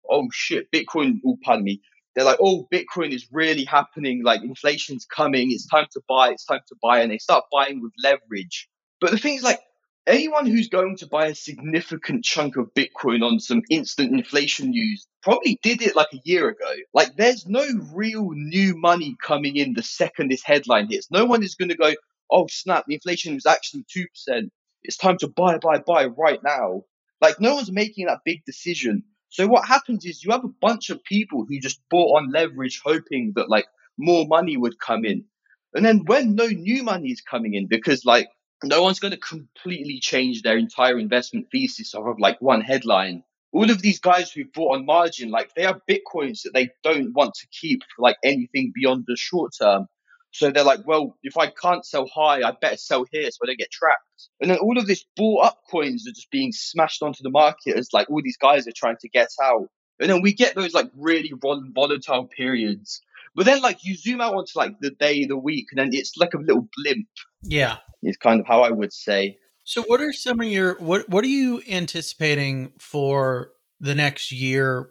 oh 0.09 0.27
shit, 0.31 0.69
Bitcoin, 0.71 1.19
oh, 1.25 1.37
pardon 1.43 1.63
me. 1.63 1.81
They're 2.15 2.25
like, 2.25 2.39
oh, 2.39 2.67
Bitcoin 2.71 3.11
is 3.11 3.27
really 3.31 3.63
happening. 3.63 4.23
Like 4.23 4.43
inflation's 4.43 5.05
coming. 5.05 5.51
It's 5.51 5.67
time 5.67 5.87
to 5.93 6.01
buy. 6.07 6.29
It's 6.29 6.45
time 6.45 6.61
to 6.67 6.75
buy. 6.81 7.01
And 7.01 7.11
they 7.11 7.17
start 7.17 7.45
buying 7.51 7.81
with 7.81 7.91
leverage. 8.03 8.69
But 9.01 9.11
the 9.11 9.17
thing 9.17 9.35
is 9.35 9.43
like, 9.43 9.59
anyone 10.05 10.45
who's 10.45 10.67
going 10.67 10.97
to 10.97 11.07
buy 11.07 11.27
a 11.27 11.35
significant 11.35 12.23
chunk 12.23 12.57
of 12.57 12.73
Bitcoin 12.73 13.23
on 13.23 13.39
some 13.39 13.63
instant 13.69 14.11
inflation 14.13 14.69
news 14.69 15.07
probably 15.21 15.59
did 15.63 15.81
it 15.81 15.95
like 15.95 16.13
a 16.13 16.21
year 16.23 16.49
ago. 16.49 16.73
Like 16.93 17.15
there's 17.15 17.47
no 17.47 17.65
real 17.93 18.29
new 18.31 18.75
money 18.77 19.15
coming 19.21 19.55
in 19.55 19.73
the 19.73 19.83
second 19.83 20.29
this 20.29 20.43
headline 20.43 20.89
hits. 20.89 21.09
No 21.09 21.25
one 21.25 21.43
is 21.43 21.55
going 21.55 21.69
to 21.69 21.77
go, 21.77 21.93
oh 22.29 22.47
snap, 22.49 22.85
the 22.87 22.95
inflation 22.95 23.33
was 23.33 23.45
actually 23.45 23.85
2% 23.95 24.49
it's 24.83 24.97
time 24.97 25.17
to 25.19 25.27
buy, 25.27 25.57
buy, 25.57 25.79
buy 25.79 26.05
right 26.05 26.39
now. 26.43 26.83
Like 27.21 27.39
no 27.39 27.55
one's 27.55 27.71
making 27.71 28.07
that 28.07 28.19
big 28.25 28.43
decision. 28.45 29.03
So 29.33 29.47
what 29.47 29.67
happens 29.67 30.05
is 30.05 30.23
you 30.23 30.31
have 30.31 30.45
a 30.45 30.59
bunch 30.61 30.91
of 30.91 31.03
people 31.03 31.43
who 31.49 31.59
just 31.59 31.81
bought 31.89 32.19
on 32.19 32.31
leverage 32.31 32.81
hoping 32.85 33.33
that 33.35 33.49
like 33.49 33.65
more 33.97 34.27
money 34.27 34.57
would 34.57 34.79
come 34.79 35.05
in. 35.05 35.25
And 35.73 35.83
then 35.83 36.05
when 36.05 36.35
no 36.35 36.45
new 36.45 36.83
money 36.83 37.09
is 37.09 37.21
coming 37.21 37.55
in 37.55 37.67
because 37.67 38.05
like 38.05 38.29
no 38.63 38.83
one's 38.83 38.99
going 38.99 39.13
to 39.13 39.17
completely 39.17 39.99
change 39.99 40.43
their 40.43 40.57
entire 40.57 40.99
investment 40.99 41.47
thesis 41.51 41.95
of 41.95 42.05
like 42.19 42.39
one 42.41 42.61
headline. 42.61 43.23
all 43.53 43.71
of 43.71 43.81
these 43.81 43.99
guys 43.99 44.31
who 44.31 44.45
bought 44.53 44.75
on 44.77 44.85
margin, 44.85 45.31
like 45.31 45.55
they 45.55 45.63
have 45.63 45.81
bitcoins 45.89 46.43
that 46.43 46.53
they 46.53 46.69
don't 46.83 47.13
want 47.13 47.33
to 47.35 47.47
keep 47.59 47.81
for 47.95 48.03
like 48.03 48.17
anything 48.23 48.71
beyond 48.75 49.05
the 49.07 49.15
short 49.17 49.53
term. 49.59 49.87
So 50.33 50.49
they're 50.49 50.63
like, 50.63 50.85
well, 50.85 51.15
if 51.21 51.37
I 51.37 51.47
can't 51.47 51.85
sell 51.85 52.07
high, 52.07 52.41
I 52.41 52.51
better 52.59 52.77
sell 52.77 53.05
here 53.11 53.29
so 53.29 53.37
I 53.43 53.47
don't 53.47 53.59
get 53.59 53.71
trapped. 53.71 54.29
And 54.41 54.49
then 54.49 54.57
all 54.57 54.79
of 54.79 54.87
this 54.87 55.05
bought 55.15 55.45
up 55.45 55.61
coins 55.69 56.07
are 56.07 56.11
just 56.11 56.31
being 56.31 56.51
smashed 56.51 57.03
onto 57.03 57.21
the 57.21 57.29
market 57.29 57.77
as 57.77 57.89
like 57.93 58.09
all 58.09 58.21
these 58.23 58.37
guys 58.37 58.67
are 58.67 58.73
trying 58.75 58.97
to 59.01 59.09
get 59.09 59.29
out. 59.41 59.67
And 59.99 60.09
then 60.09 60.23
we 60.23 60.33
get 60.33 60.55
those 60.55 60.73
like 60.73 60.89
really 60.97 61.31
volatile 61.39 62.25
periods. 62.25 62.99
But 63.35 63.45
then 63.45 63.61
like 63.61 63.85
you 63.85 63.95
zoom 63.95 64.21
out 64.21 64.33
onto 64.33 64.57
like 64.57 64.73
the 64.81 64.89
day, 64.89 65.25
the 65.25 65.37
week, 65.37 65.67
and 65.71 65.79
then 65.79 65.89
it's 65.93 66.17
like 66.17 66.33
a 66.33 66.39
little 66.39 66.67
blimp. 66.77 67.07
Yeah. 67.43 67.77
Is 68.01 68.17
kind 68.17 68.39
of 68.39 68.47
how 68.47 68.63
I 68.63 68.71
would 68.71 68.91
say. 68.91 69.37
So 69.65 69.83
what 69.83 70.01
are 70.01 70.11
some 70.11 70.41
of 70.41 70.47
your 70.47 70.77
what 70.79 71.07
what 71.09 71.23
are 71.23 71.29
you 71.29 71.61
anticipating 71.69 72.73
for 72.79 73.51
the 73.79 73.93
next 73.93 74.31
year? 74.31 74.89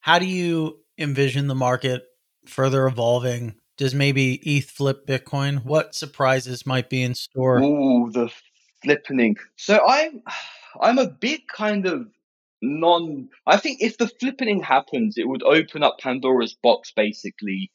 How 0.00 0.20
do 0.20 0.26
you 0.26 0.78
envision 0.96 1.48
the 1.48 1.54
market 1.56 2.04
further 2.46 2.86
evolving? 2.86 3.56
Does 3.76 3.94
maybe 3.94 4.34
ETH 4.44 4.70
flip 4.70 5.06
Bitcoin? 5.06 5.64
What 5.64 5.94
surprises 5.94 6.64
might 6.64 6.88
be 6.88 7.02
in 7.02 7.14
store? 7.14 7.60
Oh, 7.62 8.10
the 8.10 8.30
flippening. 8.84 9.36
So 9.56 9.80
I'm 9.86 10.22
I'm 10.80 10.98
a 10.98 11.08
bit 11.08 11.48
kind 11.48 11.86
of 11.86 12.06
non 12.62 13.28
I 13.46 13.56
think 13.56 13.82
if 13.82 13.98
the 13.98 14.10
flippening 14.22 14.62
happens, 14.62 15.18
it 15.18 15.28
would 15.28 15.42
open 15.42 15.82
up 15.82 15.98
Pandora's 15.98 16.56
box 16.62 16.92
basically. 16.94 17.70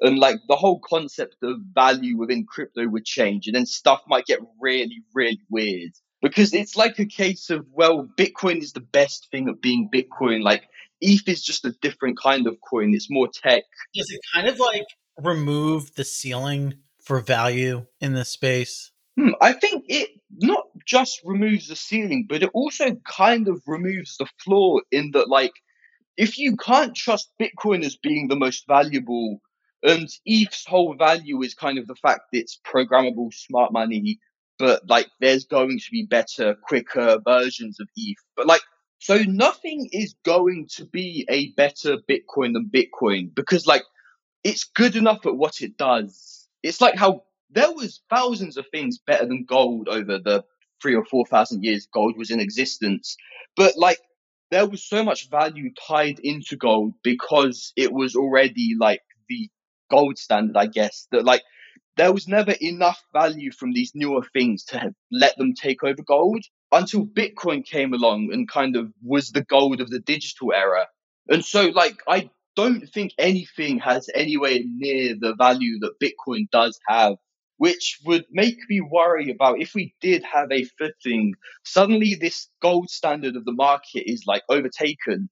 And 0.00 0.18
like 0.18 0.36
the 0.48 0.56
whole 0.56 0.80
concept 0.80 1.36
of 1.42 1.58
value 1.72 2.16
within 2.16 2.46
crypto 2.46 2.86
would 2.88 3.04
change 3.04 3.46
and 3.46 3.54
then 3.54 3.64
stuff 3.64 4.02
might 4.08 4.26
get 4.26 4.40
really, 4.60 5.02
really 5.14 5.40
weird. 5.48 5.92
Because 6.20 6.52
it's 6.52 6.74
like 6.74 6.98
a 6.98 7.06
case 7.06 7.50
of, 7.50 7.66
well, 7.70 8.08
Bitcoin 8.18 8.60
is 8.62 8.72
the 8.72 8.80
best 8.80 9.28
thing 9.30 9.48
at 9.48 9.60
being 9.60 9.88
Bitcoin. 9.94 10.42
Like 10.42 10.64
ETH 11.00 11.28
is 11.28 11.44
just 11.44 11.64
a 11.64 11.76
different 11.80 12.18
kind 12.18 12.46
of 12.46 12.56
coin. 12.68 12.92
It's 12.94 13.10
more 13.10 13.28
tech. 13.28 13.62
Does 13.94 14.10
it 14.10 14.20
kind 14.34 14.48
of 14.48 14.58
like 14.58 14.86
remove 15.20 15.94
the 15.94 16.04
ceiling 16.04 16.74
for 17.00 17.20
value 17.20 17.86
in 18.00 18.14
this 18.14 18.30
space? 18.30 18.90
Hmm, 19.18 19.30
I 19.40 19.52
think 19.52 19.84
it 19.88 20.10
not 20.38 20.64
just 20.86 21.20
removes 21.24 21.68
the 21.68 21.76
ceiling, 21.76 22.26
but 22.28 22.42
it 22.42 22.50
also 22.52 22.96
kind 23.06 23.48
of 23.48 23.62
removes 23.66 24.16
the 24.16 24.26
floor 24.42 24.82
in 24.90 25.12
that, 25.12 25.28
like, 25.28 25.52
if 26.16 26.38
you 26.38 26.56
can't 26.56 26.94
trust 26.94 27.30
Bitcoin 27.40 27.84
as 27.84 27.96
being 27.96 28.28
the 28.28 28.36
most 28.36 28.66
valuable, 28.66 29.40
and 29.82 30.08
ETH's 30.26 30.64
whole 30.66 30.94
value 30.94 31.42
is 31.42 31.54
kind 31.54 31.78
of 31.78 31.86
the 31.86 31.94
fact 31.96 32.22
that 32.32 32.38
it's 32.38 32.60
programmable 32.66 33.32
smart 33.32 33.72
money, 33.72 34.18
but 34.58 34.82
like 34.88 35.08
there's 35.20 35.44
going 35.44 35.78
to 35.78 35.90
be 35.90 36.06
better, 36.06 36.54
quicker 36.66 37.18
versions 37.24 37.78
of 37.80 37.88
ETH. 37.96 38.16
But 38.36 38.46
like, 38.46 38.62
so 38.98 39.18
nothing 39.18 39.88
is 39.92 40.14
going 40.24 40.68
to 40.76 40.86
be 40.86 41.26
a 41.28 41.52
better 41.52 41.98
Bitcoin 42.08 42.54
than 42.54 42.70
Bitcoin 42.72 43.34
because 43.34 43.66
like 43.66 43.82
it's 44.44 44.64
good 44.64 44.94
enough 44.94 45.26
at 45.26 45.36
what 45.36 45.62
it 45.62 45.76
does. 45.76 46.48
It's 46.62 46.80
like 46.80 46.96
how 46.96 47.24
there 47.50 47.72
was 47.72 48.02
thousands 48.10 48.56
of 48.56 48.66
things 48.68 48.98
better 48.98 49.26
than 49.26 49.44
gold 49.44 49.88
over 49.88 50.18
the 50.18 50.44
three 50.80 50.94
or 50.94 51.04
four 51.04 51.24
thousand 51.26 51.64
years 51.64 51.88
gold 51.92 52.16
was 52.16 52.30
in 52.30 52.40
existence. 52.40 53.16
But 53.56 53.76
like 53.76 53.98
there 54.50 54.68
was 54.68 54.84
so 54.84 55.02
much 55.02 55.30
value 55.30 55.72
tied 55.88 56.18
into 56.20 56.56
gold 56.56 56.94
because 57.02 57.72
it 57.76 57.92
was 57.92 58.14
already 58.14 58.74
like 58.78 59.02
the 59.28 59.48
gold 59.90 60.18
standard, 60.18 60.56
I 60.56 60.66
guess, 60.66 61.08
that 61.10 61.24
like 61.24 61.42
there 61.96 62.12
was 62.12 62.28
never 62.28 62.52
enough 62.60 63.02
value 63.12 63.52
from 63.52 63.72
these 63.72 63.92
newer 63.94 64.22
things 64.32 64.64
to 64.64 64.94
let 65.10 65.36
them 65.38 65.54
take 65.54 65.82
over 65.84 66.02
gold 66.02 66.44
until 66.72 67.06
Bitcoin 67.06 67.64
came 67.64 67.94
along 67.94 68.30
and 68.32 68.48
kind 68.48 68.76
of 68.76 68.92
was 69.02 69.30
the 69.30 69.44
gold 69.44 69.80
of 69.80 69.90
the 69.90 70.00
digital 70.00 70.52
era. 70.52 70.86
And 71.28 71.44
so 71.44 71.68
like 71.68 71.96
I 72.08 72.30
don't 72.56 72.88
think 72.88 73.12
anything 73.18 73.78
has 73.80 74.08
anywhere 74.14 74.58
near 74.64 75.14
the 75.18 75.34
value 75.36 75.78
that 75.80 75.98
Bitcoin 76.00 76.48
does 76.50 76.78
have, 76.88 77.16
which 77.56 77.98
would 78.04 78.24
make 78.30 78.58
me 78.68 78.80
worry 78.80 79.30
about 79.30 79.60
if 79.60 79.74
we 79.74 79.94
did 80.00 80.22
have 80.24 80.50
a 80.50 80.64
footing, 80.78 81.34
suddenly 81.64 82.14
this 82.14 82.48
gold 82.62 82.90
standard 82.90 83.36
of 83.36 83.44
the 83.44 83.52
market 83.52 84.10
is 84.10 84.24
like 84.26 84.42
overtaken. 84.48 85.28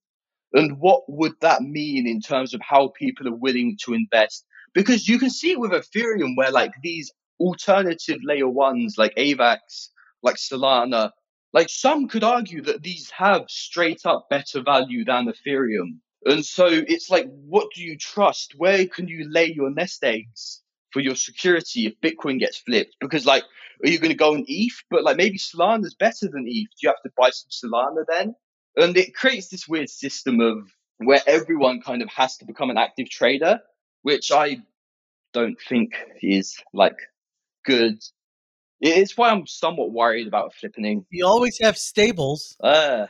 And 0.52 0.78
what 0.78 1.02
would 1.08 1.32
that 1.40 1.62
mean 1.62 2.06
in 2.06 2.20
terms 2.20 2.54
of 2.54 2.60
how 2.62 2.92
people 2.98 3.26
are 3.28 3.34
willing 3.34 3.76
to 3.84 3.94
invest? 3.94 4.44
Because 4.74 5.08
you 5.08 5.18
can 5.18 5.30
see 5.30 5.52
it 5.52 5.60
with 5.60 5.72
Ethereum 5.72 6.36
where 6.36 6.50
like 6.50 6.72
these 6.82 7.12
alternative 7.40 8.18
layer 8.22 8.48
ones 8.48 8.94
like 8.98 9.14
AVAX, 9.16 9.88
like 10.22 10.36
Solana, 10.36 11.10
like 11.52 11.68
some 11.68 12.08
could 12.08 12.24
argue 12.24 12.62
that 12.62 12.82
these 12.82 13.10
have 13.10 13.42
straight 13.48 14.02
up 14.04 14.26
better 14.30 14.62
value 14.62 15.04
than 15.04 15.26
Ethereum. 15.26 15.98
And 16.24 16.44
so 16.44 16.66
it's 16.66 17.10
like, 17.10 17.26
what 17.46 17.68
do 17.74 17.82
you 17.82 17.96
trust? 17.96 18.54
Where 18.56 18.86
can 18.86 19.08
you 19.08 19.28
lay 19.28 19.52
your 19.52 19.70
nest 19.70 20.04
eggs 20.04 20.62
for 20.90 21.00
your 21.00 21.16
security 21.16 21.86
if 21.86 22.00
Bitcoin 22.00 22.38
gets 22.38 22.58
flipped? 22.58 22.96
Because 23.00 23.26
like, 23.26 23.44
are 23.84 23.88
you 23.88 23.98
going 23.98 24.10
to 24.10 24.16
go 24.16 24.34
on 24.34 24.44
ETH? 24.46 24.82
But 24.90 25.02
like 25.02 25.16
maybe 25.16 25.38
Solana's 25.38 25.94
better 25.94 26.28
than 26.28 26.44
ETH. 26.46 26.68
Do 26.70 26.76
you 26.82 26.88
have 26.88 27.02
to 27.02 27.10
buy 27.16 27.30
some 27.30 27.70
Solana 27.70 28.04
then? 28.08 28.34
And 28.76 28.96
it 28.96 29.14
creates 29.14 29.48
this 29.48 29.66
weird 29.66 29.90
system 29.90 30.40
of 30.40 30.70
where 30.98 31.20
everyone 31.26 31.80
kind 31.80 32.02
of 32.02 32.08
has 32.10 32.36
to 32.38 32.44
become 32.44 32.70
an 32.70 32.78
active 32.78 33.10
trader, 33.10 33.60
which 34.02 34.30
I 34.30 34.58
don't 35.32 35.58
think 35.68 35.94
is 36.20 36.56
like 36.72 36.96
good. 37.64 37.98
It's 38.80 39.16
why 39.16 39.30
I'm 39.30 39.46
somewhat 39.46 39.92
worried 39.92 40.26
about 40.26 40.54
flipping. 40.54 41.04
You 41.10 41.26
always 41.26 41.58
have 41.60 41.76
stables. 41.76 42.56
Uh, 42.62 43.06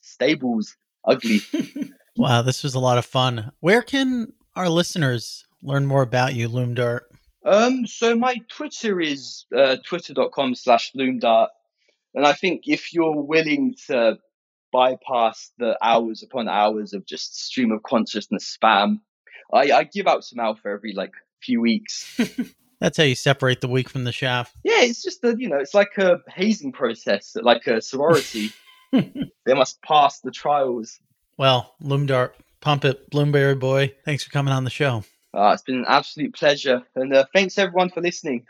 stables, 0.00 0.76
ugly. 1.04 1.40
Wow, 2.18 2.42
this 2.42 2.64
was 2.64 2.74
a 2.74 2.80
lot 2.80 2.98
of 2.98 3.06
fun. 3.06 3.52
Where 3.60 3.80
can 3.80 4.32
our 4.56 4.68
listeners 4.68 5.46
learn 5.62 5.86
more 5.86 6.02
about 6.02 6.34
you, 6.34 6.48
Loomdart? 6.48 7.02
Um, 7.44 7.86
so 7.86 8.16
my 8.16 8.40
Twitter 8.48 9.00
is 9.00 9.46
uh, 9.56 9.76
twitter.com 9.86 10.56
slash 10.56 10.92
loomdart. 10.96 11.48
And 12.14 12.26
I 12.26 12.32
think 12.32 12.62
if 12.66 12.92
you're 12.92 13.22
willing 13.22 13.76
to 13.86 14.18
bypass 14.72 15.52
the 15.58 15.78
hours 15.80 16.24
upon 16.24 16.48
hours 16.48 16.92
of 16.92 17.06
just 17.06 17.40
stream 17.40 17.70
of 17.70 17.84
consciousness 17.84 18.58
spam, 18.60 19.00
I, 19.52 19.70
I 19.70 19.84
give 19.84 20.08
out 20.08 20.24
some 20.24 20.40
alpha 20.40 20.68
every 20.68 20.94
like 20.94 21.12
few 21.40 21.60
weeks. 21.60 22.18
That's 22.80 22.96
how 22.96 23.04
you 23.04 23.14
separate 23.14 23.60
the 23.60 23.68
weak 23.68 23.88
from 23.88 24.04
the 24.04 24.12
chaff. 24.12 24.52
Yeah, 24.64 24.82
it's 24.82 25.02
just 25.02 25.22
that 25.22 25.40
you 25.40 25.48
know, 25.48 25.58
it's 25.58 25.74
like 25.74 25.96
a 25.98 26.18
hazing 26.28 26.72
process, 26.72 27.36
like 27.40 27.66
a 27.68 27.80
sorority. 27.80 28.50
they 28.92 29.54
must 29.54 29.80
pass 29.82 30.20
the 30.20 30.30
trials. 30.32 30.98
Well, 31.38 31.74
Loomdart, 31.80 32.32
pump 32.60 32.84
it, 32.84 33.10
Bloomberry 33.10 33.58
boy. 33.58 33.94
Thanks 34.04 34.24
for 34.24 34.30
coming 34.30 34.52
on 34.52 34.64
the 34.64 34.70
show. 34.70 35.04
Uh, 35.32 35.52
it's 35.54 35.62
been 35.62 35.78
an 35.78 35.84
absolute 35.86 36.34
pleasure. 36.34 36.82
And 36.96 37.14
uh, 37.14 37.26
thanks 37.32 37.56
everyone 37.58 37.90
for 37.90 38.00
listening. 38.00 38.44